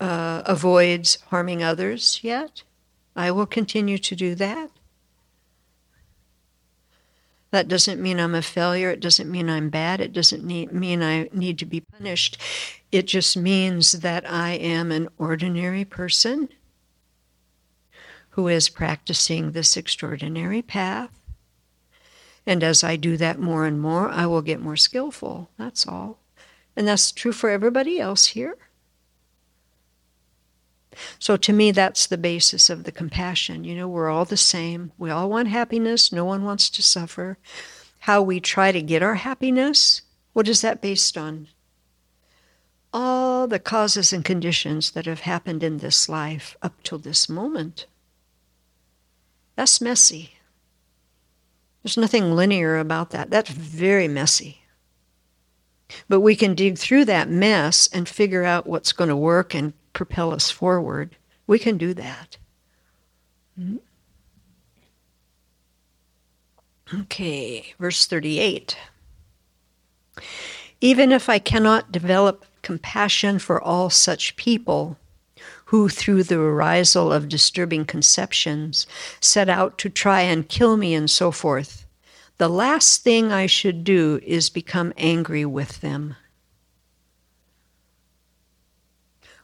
[0.00, 2.62] uh, avoids harming others yet.
[3.20, 4.70] I will continue to do that.
[7.50, 8.90] That doesn't mean I'm a failure.
[8.90, 10.00] It doesn't mean I'm bad.
[10.00, 12.38] It doesn't need, mean I need to be punished.
[12.90, 16.48] It just means that I am an ordinary person
[18.30, 21.10] who is practicing this extraordinary path.
[22.46, 25.50] And as I do that more and more, I will get more skillful.
[25.58, 26.20] That's all.
[26.74, 28.56] And that's true for everybody else here.
[31.20, 33.62] So to me, that's the basis of the compassion.
[33.62, 34.90] You know, we're all the same.
[34.96, 36.10] We all want happiness.
[36.10, 37.36] No one wants to suffer.
[38.00, 40.00] How we try to get our happiness,
[40.32, 41.48] what is that based on?
[42.94, 47.84] All the causes and conditions that have happened in this life up till this moment.
[49.56, 50.38] That's messy.
[51.82, 53.28] There's nothing linear about that.
[53.28, 54.62] That's very messy.
[56.08, 59.74] But we can dig through that mess and figure out what's going to work and
[59.92, 61.16] propel us forward.
[61.46, 62.36] We can do that.
[66.92, 68.76] Okay, verse 38.
[70.80, 74.96] Even if I cannot develop compassion for all such people
[75.66, 78.86] who, through the arisal of disturbing conceptions,
[79.20, 81.86] set out to try and kill me and so forth,
[82.38, 86.16] the last thing I should do is become angry with them.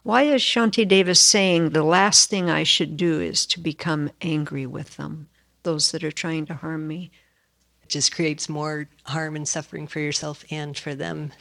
[0.07, 4.95] Why is Shantideva's saying the last thing I should do is to become angry with
[4.95, 5.27] them,
[5.63, 7.11] those that are trying to harm me?
[7.83, 11.33] It just creates more harm and suffering for yourself and for them.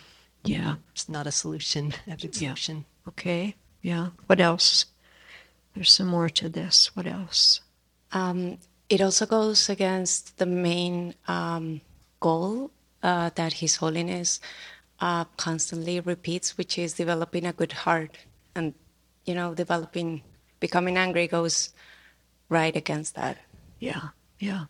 [0.43, 0.75] Yeah.
[0.91, 2.57] It's not a solution, a good Yeah.
[3.07, 3.55] Okay.
[3.83, 4.09] Yeah.
[4.27, 4.87] What else?
[5.77, 6.91] There's some more to this.
[6.97, 7.61] What else?
[8.11, 8.59] Um,
[8.89, 11.83] it also goes against the main um,
[12.19, 14.41] goal uh, that His Holiness
[14.99, 18.19] uh, constantly repeats, which is developing a good heart.
[18.57, 18.75] And,
[19.27, 20.23] you know, developing,
[20.61, 21.75] becoming angry goes
[22.49, 23.37] right against that.
[23.79, 24.09] Yeah.
[24.39, 24.65] Yeah.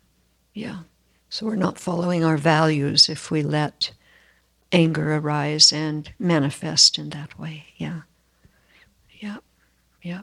[0.54, 0.80] Yeah.
[1.28, 3.92] So we're not following our values if we let
[4.72, 7.66] anger arise and manifest in that way.
[7.76, 8.02] Yeah.
[9.20, 9.36] Yeah.
[10.02, 10.22] Yeah.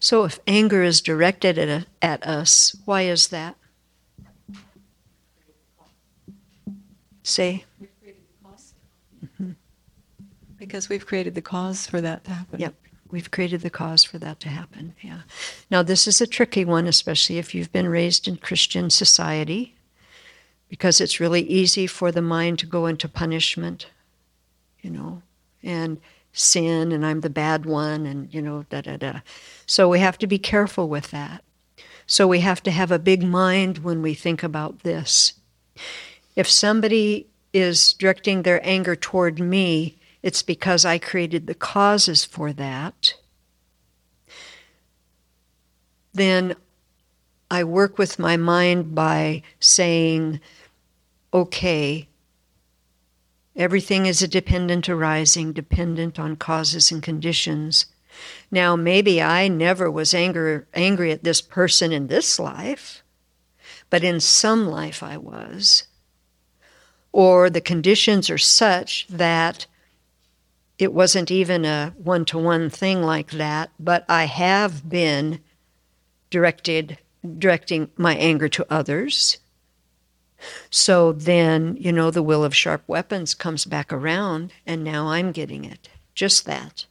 [0.00, 3.54] So if anger is directed at, at us, why is that?
[7.22, 7.64] Say.
[10.66, 12.58] Because we've created the cause for that to happen.
[12.58, 12.74] Yep.
[13.10, 14.94] We've created the cause for that to happen.
[15.02, 15.20] Yeah.
[15.70, 19.74] Now, this is a tricky one, especially if you've been raised in Christian society,
[20.70, 23.88] because it's really easy for the mind to go into punishment,
[24.80, 25.20] you know,
[25.62, 26.00] and
[26.32, 29.20] sin, and I'm the bad one, and, you know, da da da.
[29.66, 31.44] So we have to be careful with that.
[32.06, 35.34] So we have to have a big mind when we think about this.
[36.34, 42.50] If somebody is directing their anger toward me, it's because I created the causes for
[42.54, 43.12] that.
[46.14, 46.56] Then
[47.50, 50.40] I work with my mind by saying,
[51.34, 52.08] okay,
[53.54, 57.84] everything is a dependent arising, dependent on causes and conditions.
[58.50, 63.02] Now, maybe I never was anger, angry at this person in this life,
[63.90, 65.84] but in some life I was.
[67.12, 69.66] Or the conditions are such that
[70.78, 75.40] it wasn't even a one to one thing like that, but I have been
[76.30, 76.98] directed
[77.38, 79.38] directing my anger to others.
[80.70, 85.32] So then, you know, the Wheel of Sharp Weapons comes back around, and now I'm
[85.32, 85.88] getting it.
[86.14, 86.86] Just that.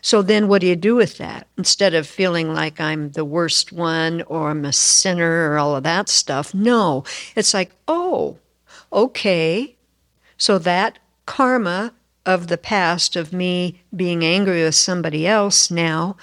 [0.00, 1.48] So then, what do you do with that?
[1.58, 5.82] Instead of feeling like I'm the worst one or I'm a sinner or all of
[5.82, 7.04] that stuff, no.
[7.34, 8.38] It's like, oh,
[8.92, 9.76] okay.
[10.38, 11.92] So that karma
[12.26, 16.16] of the past of me being angry with somebody else now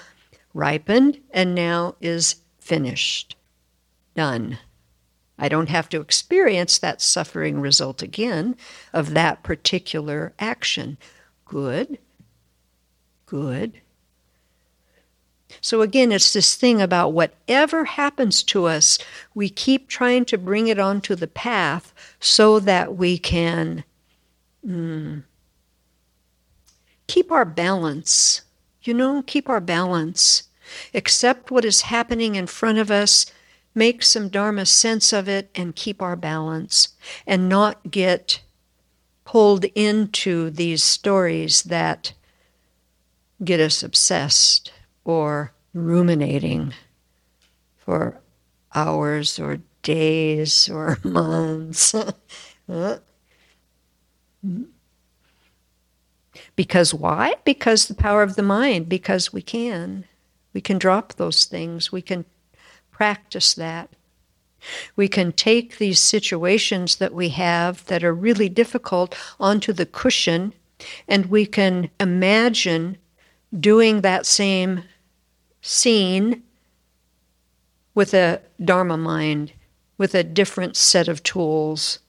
[0.54, 3.36] ripened and now is finished.
[4.16, 4.60] Done.
[5.38, 8.56] I don't have to experience that suffering result again
[8.94, 10.98] of that particular action.
[11.46, 11.98] Good.
[13.26, 13.82] Good.
[15.60, 19.00] So again, it's this thing about whatever happens to us,
[19.34, 23.84] we keep trying to bring it onto the path so that we can.
[24.66, 25.24] Mm,
[27.12, 28.42] keep our balance,
[28.84, 30.44] you know, keep our balance.
[30.94, 33.26] Accept what is happening in front of us,
[33.76, 36.96] make some Dharma sense of it, and keep our balance,
[37.28, 38.40] and not get
[39.26, 42.14] pulled into these stories that
[43.44, 44.72] get us obsessed
[45.04, 46.74] or ruminating
[47.76, 48.22] for
[48.74, 51.94] hours or days or months.
[52.70, 53.00] Uh,
[56.56, 57.36] Because why?
[57.44, 60.06] Because the power of the mind, because we can.
[60.54, 61.92] We can drop those things.
[61.92, 62.26] We can
[62.92, 63.90] practice that.
[64.96, 70.54] We can take these situations that we have that are really difficult onto the cushion
[71.08, 72.98] and we can imagine
[73.58, 74.84] doing that same
[75.62, 76.44] scene
[77.94, 79.54] with a Dharma mind,
[79.98, 82.00] with a different set of tools,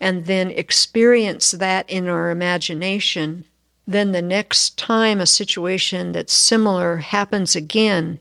[0.00, 3.44] and then experience that in our imagination
[3.88, 8.20] then the next time a situation that's similar happens again,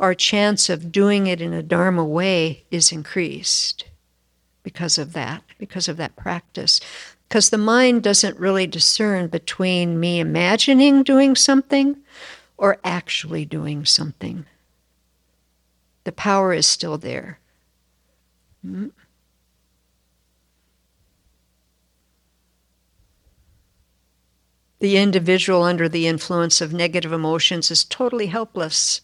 [0.00, 3.84] our chance of doing it in a Dharma way is increased
[4.62, 6.80] because of that, because of that practice.
[7.28, 11.98] Because the mind doesn't really discern between me imagining doing something
[12.56, 14.46] or actually doing something.
[16.04, 17.38] The power is still there.
[18.66, 18.88] Mm-hmm.
[24.82, 29.00] The individual under the influence of negative emotions is totally helpless.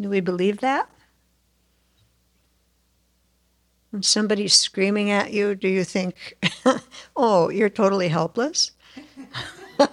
[0.00, 0.88] Do we believe that?
[3.90, 6.34] When somebody's screaming at you, do you think,
[7.14, 8.70] oh, you're totally helpless?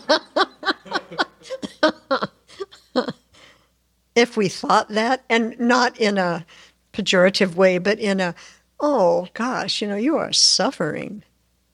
[4.16, 6.46] if we thought that, and not in a
[6.94, 8.34] pejorative way, but in a,
[8.80, 11.26] oh gosh, you know, you are suffering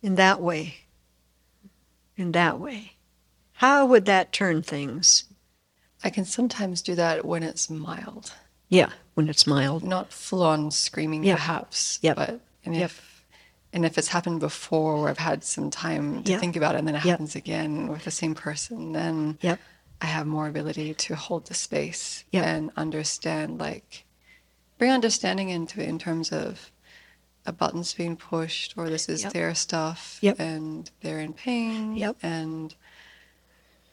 [0.02, 0.83] in that way.
[2.18, 2.94] In that way.
[3.54, 5.26] How would that turn things?
[6.04, 8.34] I can sometimes do that when it's mild.
[8.70, 9.84] Yeah, when it's mild.
[9.84, 11.36] Not full on screaming, Yeah.
[11.36, 12.00] perhaps.
[12.02, 12.16] Yep.
[12.18, 12.86] But and Yep.
[12.86, 13.10] if
[13.76, 16.40] and if it's happened before, where I've had some time to Yep.
[16.40, 17.12] think about it, and then it Yep.
[17.14, 19.60] happens again with the same person, then Yep.
[20.00, 24.06] I have more ability to hold the space and understand, like,
[24.78, 26.72] bring understanding into it in terms of
[27.46, 29.34] a button's being pushed, or this is Yep.
[29.34, 30.40] their stuff, Yep.
[30.40, 32.18] and they're in pain, Yep.
[32.24, 32.74] and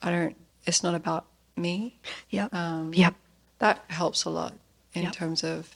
[0.03, 0.37] I don't.
[0.67, 1.27] It's not about
[1.57, 1.99] me.
[2.31, 2.55] Yep.
[2.55, 3.15] Um, Yep.
[3.59, 4.55] That helps a lot
[4.95, 5.13] in Yep.
[5.13, 5.75] terms of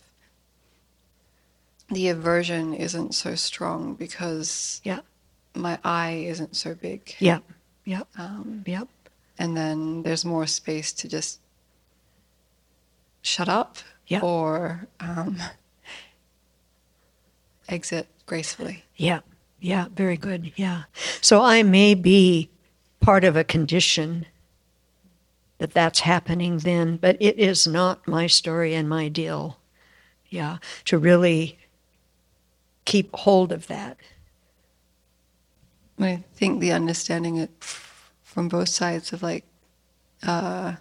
[1.90, 5.00] the aversion isn't so strong because Yeah.
[5.54, 7.14] my eye isn't so big.
[7.18, 7.42] Yep.
[7.84, 8.08] Yep.
[8.16, 8.88] Um, Yep.
[9.38, 11.40] and then there's more space to just
[13.22, 14.20] shut up Yeah.
[14.20, 15.38] or um,
[17.68, 18.84] exit gracefully.
[18.96, 19.20] Yeah,
[19.60, 20.52] yeah, very good.
[20.56, 20.84] Yeah.
[21.20, 22.50] So I may be
[23.00, 24.26] part of a condition
[25.58, 29.58] that that's happening then, but it is not my story and my deal.
[30.28, 31.58] Yeah, to really
[32.84, 33.96] keep hold of that.
[36.00, 39.44] I think the understanding it from both sides of like,
[40.26, 40.74] uh,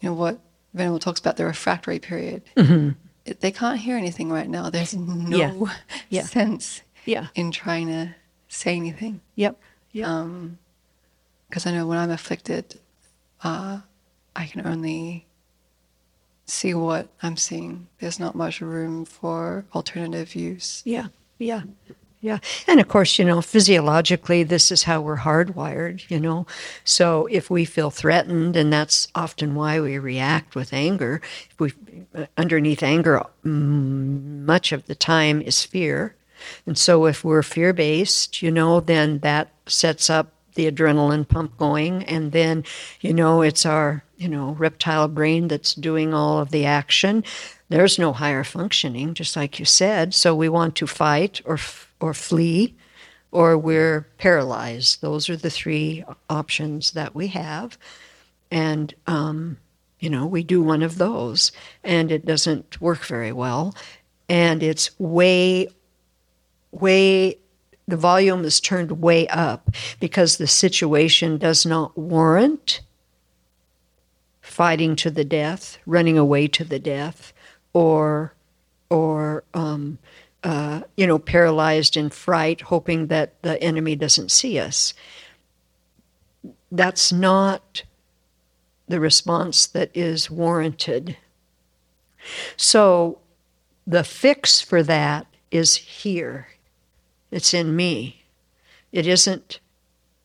[0.00, 0.38] you know, what
[0.72, 2.42] Venerable talks about the refractory period.
[2.56, 2.94] It-
[3.40, 4.70] they can't hear anything right now.
[4.70, 5.74] There's no Yeah.
[6.08, 6.22] Yeah.
[6.22, 7.26] sense Yeah.
[7.34, 8.14] in trying to
[8.48, 9.20] say anything.
[9.34, 9.58] Yep.
[9.92, 10.08] Yep.
[10.08, 10.58] Um,
[11.48, 12.78] because I know when I'm afflicted,
[13.42, 13.80] uh,
[14.34, 15.26] I can only
[16.44, 17.86] see what I'm seeing.
[18.00, 20.82] There's not much room for alternative views.
[20.84, 21.06] Yeah,
[21.38, 21.62] yeah,
[22.20, 22.38] yeah.
[22.66, 26.46] And of course, you know, physiologically, this is how we're hardwired, you know.
[26.84, 31.20] So if we feel threatened, and that's often why we react with anger,
[31.58, 31.72] we
[32.36, 36.14] underneath anger, mm, much of the time is fear.
[36.66, 41.56] And so if we're fear based, you know, then that sets up the adrenaline pump
[41.58, 42.02] going.
[42.04, 42.64] And then,
[43.00, 47.24] you know, it's our, you know, reptile brain that's doing all of the action.
[47.68, 50.14] There's no higher functioning, just like you said.
[50.14, 51.58] So we want to fight or,
[52.00, 52.74] or flee
[53.32, 55.02] or we're paralyzed.
[55.02, 57.76] Those are the three options that we have.
[58.50, 59.58] And, um,
[60.00, 61.52] you know, we do one of those
[61.84, 63.74] and it doesn't work very well.
[64.28, 65.68] And it's way,
[66.70, 67.38] way,
[67.88, 69.70] the volume is turned way up
[70.00, 72.80] because the situation does not warrant
[74.40, 77.32] fighting to the death, running away to the death,
[77.74, 78.32] or,
[78.88, 79.98] or, um,
[80.42, 84.94] uh, you know, paralyzed in fright, hoping that the enemy doesn't see us.
[86.70, 87.82] That's not
[88.88, 91.16] the response that is warranted.
[92.56, 93.18] So
[93.86, 96.48] the fix for that is here.
[97.30, 98.24] It's in me.
[98.92, 99.60] It isn't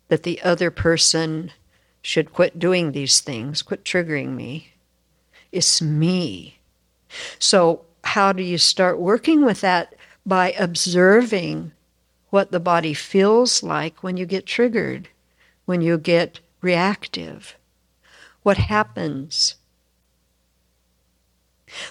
[0.08, 1.52] that the other person
[2.02, 4.74] should quit doing these things, quit triggering me.
[5.52, 6.60] It's me.
[7.38, 9.94] So, how do you start working with that?
[10.26, 11.72] By observing
[12.30, 15.10] what the body feels like when you get triggered,
[15.66, 17.58] when you get reactive.
[18.44, 19.56] What happens?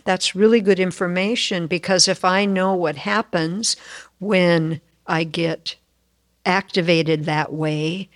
[0.04, 3.76] That's really good information because if I know what happens
[4.18, 5.76] when I get
[6.44, 8.08] activated that way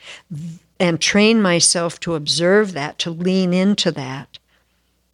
[0.81, 4.39] and train myself to observe that, to lean into that,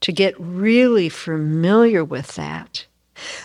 [0.00, 2.86] to get really familiar with that,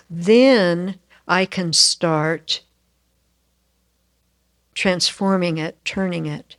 [0.10, 2.62] then I can start
[4.74, 6.58] transforming it, turning it.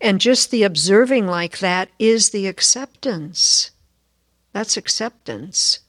[0.00, 3.70] And just the observing like that is the acceptance.
[4.52, 5.80] That's acceptance.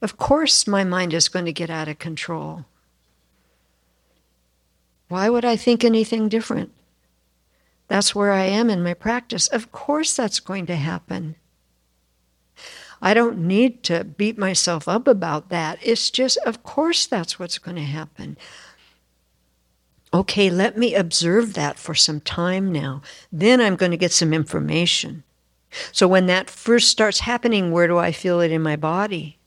[0.00, 2.64] Of course, my mind is going to get out of control.
[5.08, 6.72] Why would I think anything different?
[7.88, 9.46] That's where I am in my practice.
[9.48, 11.36] Of course, that's going to happen.
[13.02, 15.78] I don't need to beat myself up about that.
[15.82, 18.38] It's just, of course, that's what's going to happen.
[20.14, 23.02] Okay, let me observe that for some time now.
[23.32, 25.24] Then I'm going to get some information.
[25.90, 29.38] So when that first starts happening, where do I feel it in my body?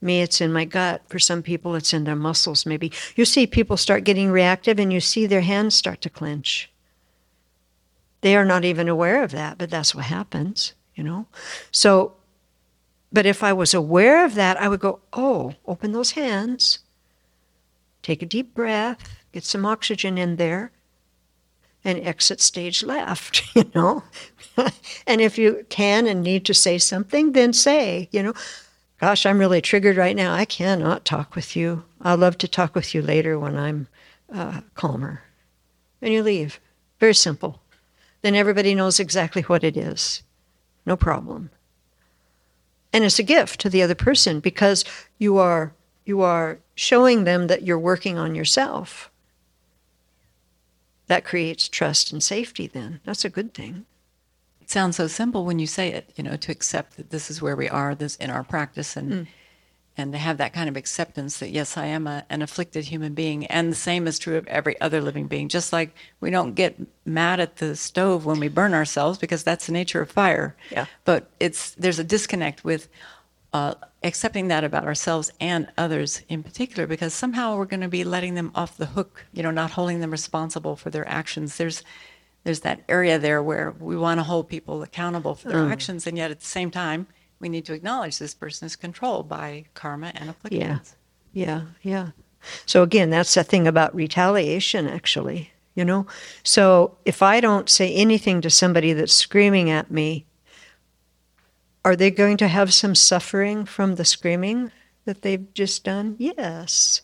[0.00, 1.00] Me, it's in my gut.
[1.08, 2.92] For some people, it's in their muscles, maybe.
[3.16, 6.70] You see people start getting reactive and you see their hands start to clench.
[8.20, 11.26] They are not even aware of that, but that's what happens, you know?
[11.70, 12.14] So
[13.12, 16.80] But if I was aware of that, I would go, oh, open those hands,
[18.02, 18.98] take a deep breath,
[19.32, 20.72] get some oxygen in there,
[21.84, 24.02] and exit stage left, you know.
[25.06, 28.34] and if you can and need to say something, then say, you know,
[29.00, 30.34] gosh, I'm really triggered right now.
[30.34, 31.84] I cannot talk with you.
[32.00, 33.86] I'll love to talk with you later when I'm
[34.32, 35.22] uh, calmer.
[36.02, 36.58] And you leave.
[36.98, 37.60] Very simple.
[38.22, 40.22] Then everybody knows exactly what it is.
[40.86, 41.50] No problem.
[42.92, 44.84] And it's a gift to the other person because
[45.18, 45.72] you are
[46.04, 49.10] you are showing them that you're working on yourself.
[51.06, 53.00] That creates trust and safety then.
[53.04, 53.86] That's a good thing.
[54.60, 57.42] It sounds so simple when you say it, you know, to accept that this is
[57.42, 59.26] where we are this in our practice and Mm.
[59.96, 63.14] And to have that kind of acceptance that yes, I am a, an afflicted human
[63.14, 65.48] being and the same is true of every other living being.
[65.48, 69.66] Just like we don't get mad at the stove when we burn ourselves because that's
[69.66, 70.56] the nature of fire.
[70.70, 70.86] Yeah.
[71.04, 72.88] But it's there's a disconnect with
[73.52, 78.02] uh, accepting that about ourselves and others in particular because somehow we're going to be
[78.02, 81.56] letting them off the hook, you know, not holding them responsible for their actions.
[81.56, 81.82] There's
[82.42, 85.70] there's that area there where we want to hold people accountable for their Mm.
[85.72, 87.06] actions and yet at the same time
[87.44, 90.96] we need to acknowledge this person is controlled by karma and afflictions.
[91.34, 91.44] Yeah.
[91.46, 91.62] Yeah.
[91.82, 92.10] Yeah.
[92.64, 96.06] So again, that's the thing about retaliation actually, you know.
[96.42, 100.24] So if I don't say anything to somebody that's screaming at me,
[101.84, 104.72] are they going to have some suffering from the screaming
[105.04, 106.16] that they've just done?
[106.18, 107.02] Yes.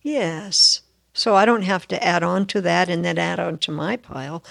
[0.00, 0.82] Yes.
[1.12, 3.96] So I don't have to add on to that and then add on to my
[3.96, 4.44] pile.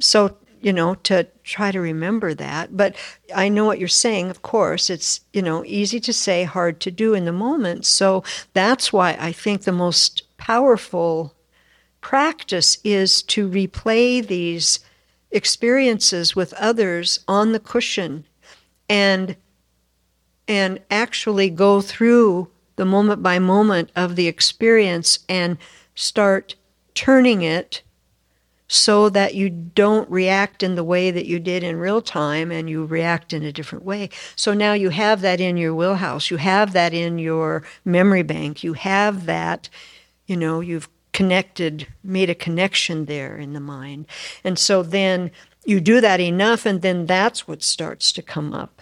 [0.00, 2.76] So, you know, to try to remember that.
[2.76, 2.96] But
[3.34, 4.90] I know what you're saying, of course.
[4.90, 7.86] It's, you know, easy to say, hard to do in the moment.
[7.86, 11.34] So that's why I think the most powerful
[12.00, 14.80] practice is to replay these
[15.30, 18.24] experiences with others on the cushion
[18.88, 19.36] and
[20.46, 25.58] and actually go through the moment by moment of the experience and
[25.94, 26.54] start
[26.94, 27.82] turning it
[28.68, 32.68] so that you don't react in the way that you did in real time and
[32.68, 34.10] you react in a different way.
[34.36, 38.62] So now you have that in your wheelhouse, you have that in your memory bank,
[38.62, 39.68] you have that,
[40.26, 44.06] you know, you've connected, made a connection there in the mind.
[44.44, 45.30] And so then
[45.64, 48.77] you do that enough, and then that's what starts to come up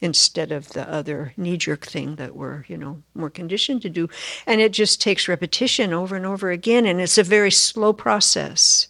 [0.00, 4.08] instead of the other knee jerk thing that we're, you know, more conditioned to do.
[4.46, 8.88] And it just takes repetition over and over again, and it's a very slow process.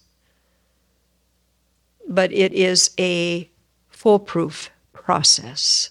[2.06, 3.48] But it is a
[3.88, 5.90] foolproof process.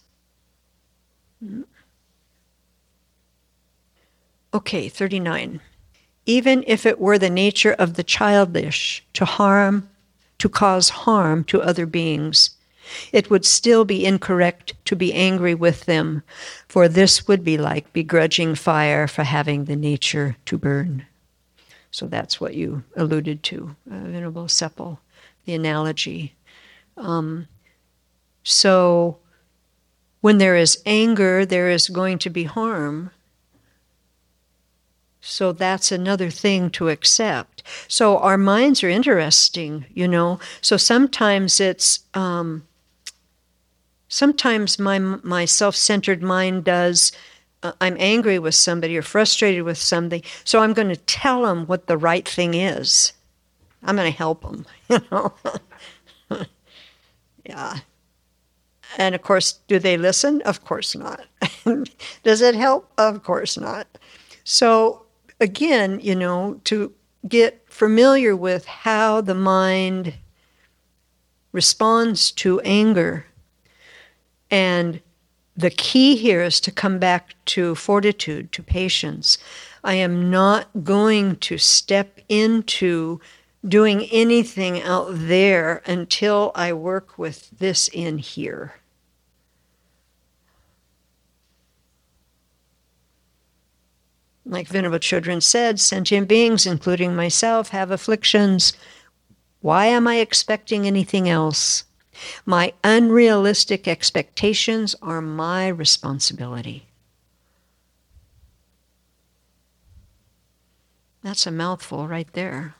[4.54, 5.60] Okay, 39.
[6.26, 9.90] Even if it were the nature of the childish to harm,
[10.40, 12.52] to cause harm to other beings,
[13.12, 16.24] it would still be incorrect to be angry with them,
[16.68, 21.06] for this would be like begrudging fire for having the nature to burn.
[21.92, 25.00] So that's what you alluded to, uh, Venerable Sepul,
[25.46, 26.36] the analogy.
[26.96, 27.48] Um,
[28.44, 29.20] so
[30.22, 33.12] when there is anger, there is going to be harm.
[35.22, 37.64] So that's another thing to accept.
[37.88, 40.40] So our minds are interesting, you know.
[40.62, 42.66] So sometimes it's um,
[44.08, 47.12] sometimes my my self-centered mind does.
[47.64, 51.66] Uh, I'm angry with somebody or frustrated with somebody, so I'm going to tell them
[51.66, 53.14] what the right thing is.
[53.84, 55.34] I'm going to help them, you know.
[57.46, 57.80] yeah.
[58.98, 60.42] And of course, do they listen?
[60.44, 61.26] Of course not.
[62.24, 62.92] Does it help?
[62.98, 63.88] Of course not.
[64.44, 65.06] So
[65.40, 66.94] again, you know, to
[67.28, 70.14] get familiar with how the mind
[71.52, 73.26] responds to anger.
[74.50, 75.02] And
[75.56, 79.38] the key here is to come back to fortitude, to patience.
[79.84, 83.20] I am not going to step into
[83.68, 88.76] doing anything out there until I work with this in here.
[94.46, 98.74] Like Venerable Chodron said, sentient beings, including myself, have afflictions.
[99.60, 101.84] Why am I expecting anything else?
[102.46, 106.88] My unrealistic expectations are my responsibility.
[111.24, 112.76] That's a mouthful right there.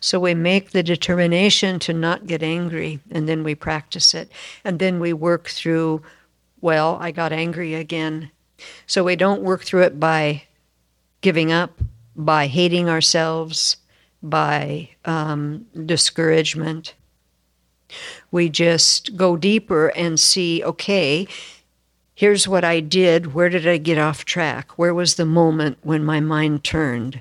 [0.00, 4.30] So we make the determination to not get angry, and then we practice it.
[4.64, 6.02] And then we work through,
[6.60, 8.30] well, I got angry again.
[8.86, 10.44] So we don't work through it by
[11.22, 11.80] giving up,
[12.14, 13.78] by hating ourselves,
[14.22, 16.94] by um, discouragement.
[18.30, 21.28] We just go deeper and see, okay,
[22.14, 23.34] here's what I did.
[23.34, 24.76] Where did I get off track?
[24.78, 27.20] Where was the moment when my mind turned?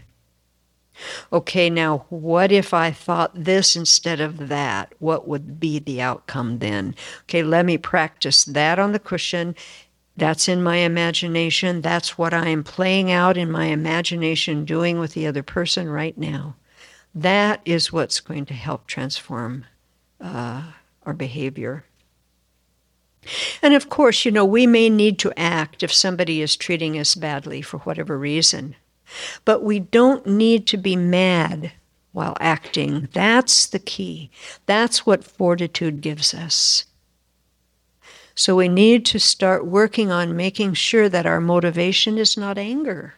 [1.32, 4.94] Okay, now what if I thought this instead of that?
[5.00, 6.96] What would be the outcome then?
[7.24, 9.56] Okay, let me practice that on the cushion.
[10.18, 11.82] That's in my imagination.
[11.82, 16.18] That's what I am playing out in my imagination, doing with the other person right
[16.18, 16.56] now.
[17.16, 19.66] That is what's going to help transform
[20.20, 20.64] uh,
[21.04, 21.86] our behavior.
[23.62, 27.16] And of course, you know, we may need to act if somebody is treating us
[27.16, 28.76] badly for whatever reason.
[29.46, 31.72] But we don't need to be mad
[32.12, 33.08] while acting.
[33.14, 34.30] That's the key.
[34.66, 36.86] That's what fortitude gives us.
[38.36, 43.14] So we need to start working on making sure that our motivation is not anger.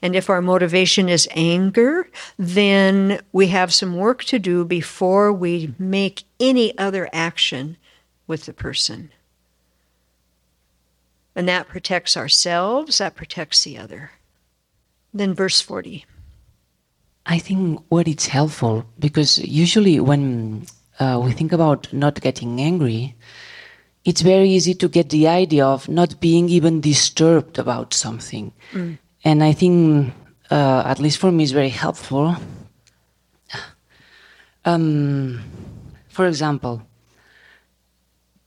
[0.00, 5.74] And if our motivation is anger, then we have some work to do before we
[5.78, 7.76] make any other action
[8.26, 9.10] with the person.
[11.36, 14.12] And that protects ourselves, that protects the other.
[15.12, 16.04] Then, verse 40.
[17.26, 20.66] I think what it's helpful because usually when
[21.00, 23.14] uh, we think about not getting angry,
[24.04, 28.52] it's very easy to get the idea of not being even disturbed about something.
[28.72, 28.98] Mm.
[29.24, 30.12] And I think,
[30.50, 32.36] uh, at least for me, it's very helpful.
[34.64, 35.40] Um,
[36.08, 36.82] for example,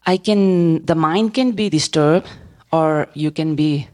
[0.05, 2.27] I can the mind can be disturbed
[2.71, 3.87] or you can be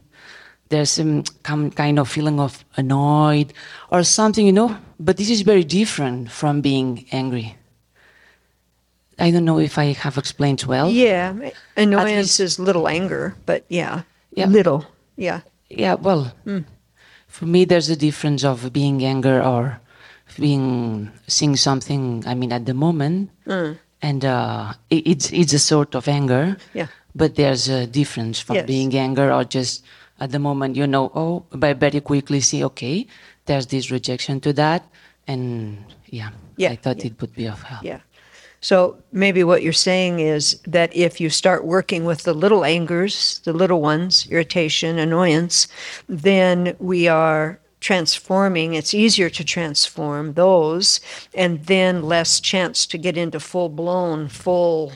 [0.68, 3.52] there's some kind of feeling of annoyed
[3.90, 4.76] or something, you know.
[4.98, 7.56] But this is very different from being angry.
[9.18, 10.90] I don't know if I have explained well.
[10.90, 14.02] Yeah, annoyance is little anger, but yeah,
[14.32, 14.46] yeah.
[14.46, 14.86] little,
[15.16, 15.40] yeah.
[15.70, 16.64] Yeah, well, mm.
[17.34, 19.80] For me, there's a difference of being anger or
[20.38, 22.22] being seeing something.
[22.26, 23.78] I mean, at the moment, mm.
[24.00, 26.56] and uh, it, it's it's a sort of anger.
[26.72, 28.66] Yeah but there's a difference from yes.
[28.66, 29.84] being anger or just
[30.20, 33.06] at the moment you know oh but very quickly see okay
[33.46, 34.84] there's this rejection to that
[35.26, 37.06] and yeah, yeah i thought yeah.
[37.06, 38.00] it would be of help yeah
[38.64, 43.40] so maybe what you're saying is that if you start working with the little angers
[43.44, 45.68] the little ones irritation annoyance
[46.08, 48.72] then we are transforming.
[48.72, 51.00] It's easier to transform those
[51.34, 54.92] and then less chance to get into full blown full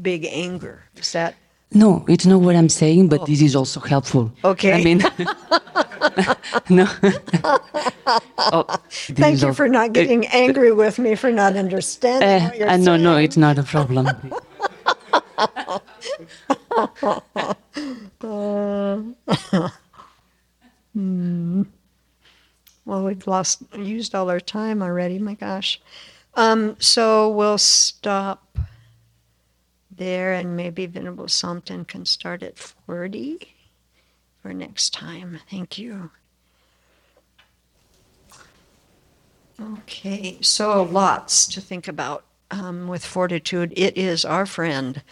[0.00, 0.84] big anger.
[0.94, 1.34] Is that
[1.72, 3.26] no, it's not what I'm saying, but oh.
[3.26, 4.32] this is also helpful.
[4.42, 4.72] Okay.
[4.72, 4.98] I mean,
[6.70, 6.88] no.
[8.38, 12.58] oh, Thank you for not getting uh, angry with me for not understanding uh, what
[12.58, 13.02] you're uh, no, saying.
[13.02, 14.06] No, no, it's not a problem.
[20.94, 21.62] hmm.
[22.86, 25.18] Well, we've lost, used all our time already.
[25.18, 25.80] My gosh.
[26.34, 28.56] Um, so we'll stop
[29.98, 33.54] there, and maybe Venerable Samten can start at 40
[34.40, 35.40] for next time.
[35.50, 36.10] Thank you.
[39.60, 43.72] Okay, so lots to think about um, with fortitude.
[43.76, 45.02] It is our friend.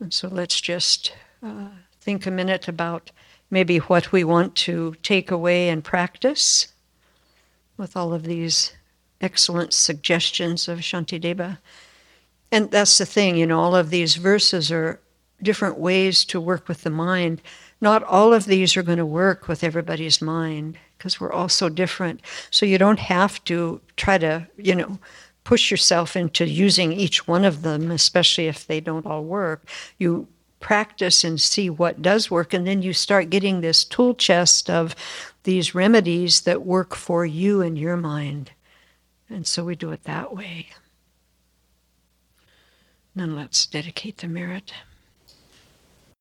[0.00, 1.12] And so let's just
[1.42, 1.68] uh,
[2.00, 3.10] think a minute about
[3.50, 6.68] maybe what we want to take away and practice
[7.76, 8.75] with all of these
[9.20, 11.58] excellent suggestions of Shantideva.
[12.52, 15.00] And that's the thing, you know, all of these verses are
[15.42, 17.42] different ways to work with the mind.
[17.80, 21.68] Not all of these are going to work with everybody's mind because we're all so
[21.68, 22.20] different.
[22.50, 24.98] So you don't have to try to, you know,
[25.44, 29.68] push yourself into using each one of them, especially if they don't all work.
[29.98, 30.26] You
[30.58, 34.96] practice and see what does work, and then you start getting this tool chest of
[35.44, 38.50] these remedies that work for you and your mind.
[39.28, 40.68] And so we do it that way.
[43.14, 44.72] Then let's dedicate the merit.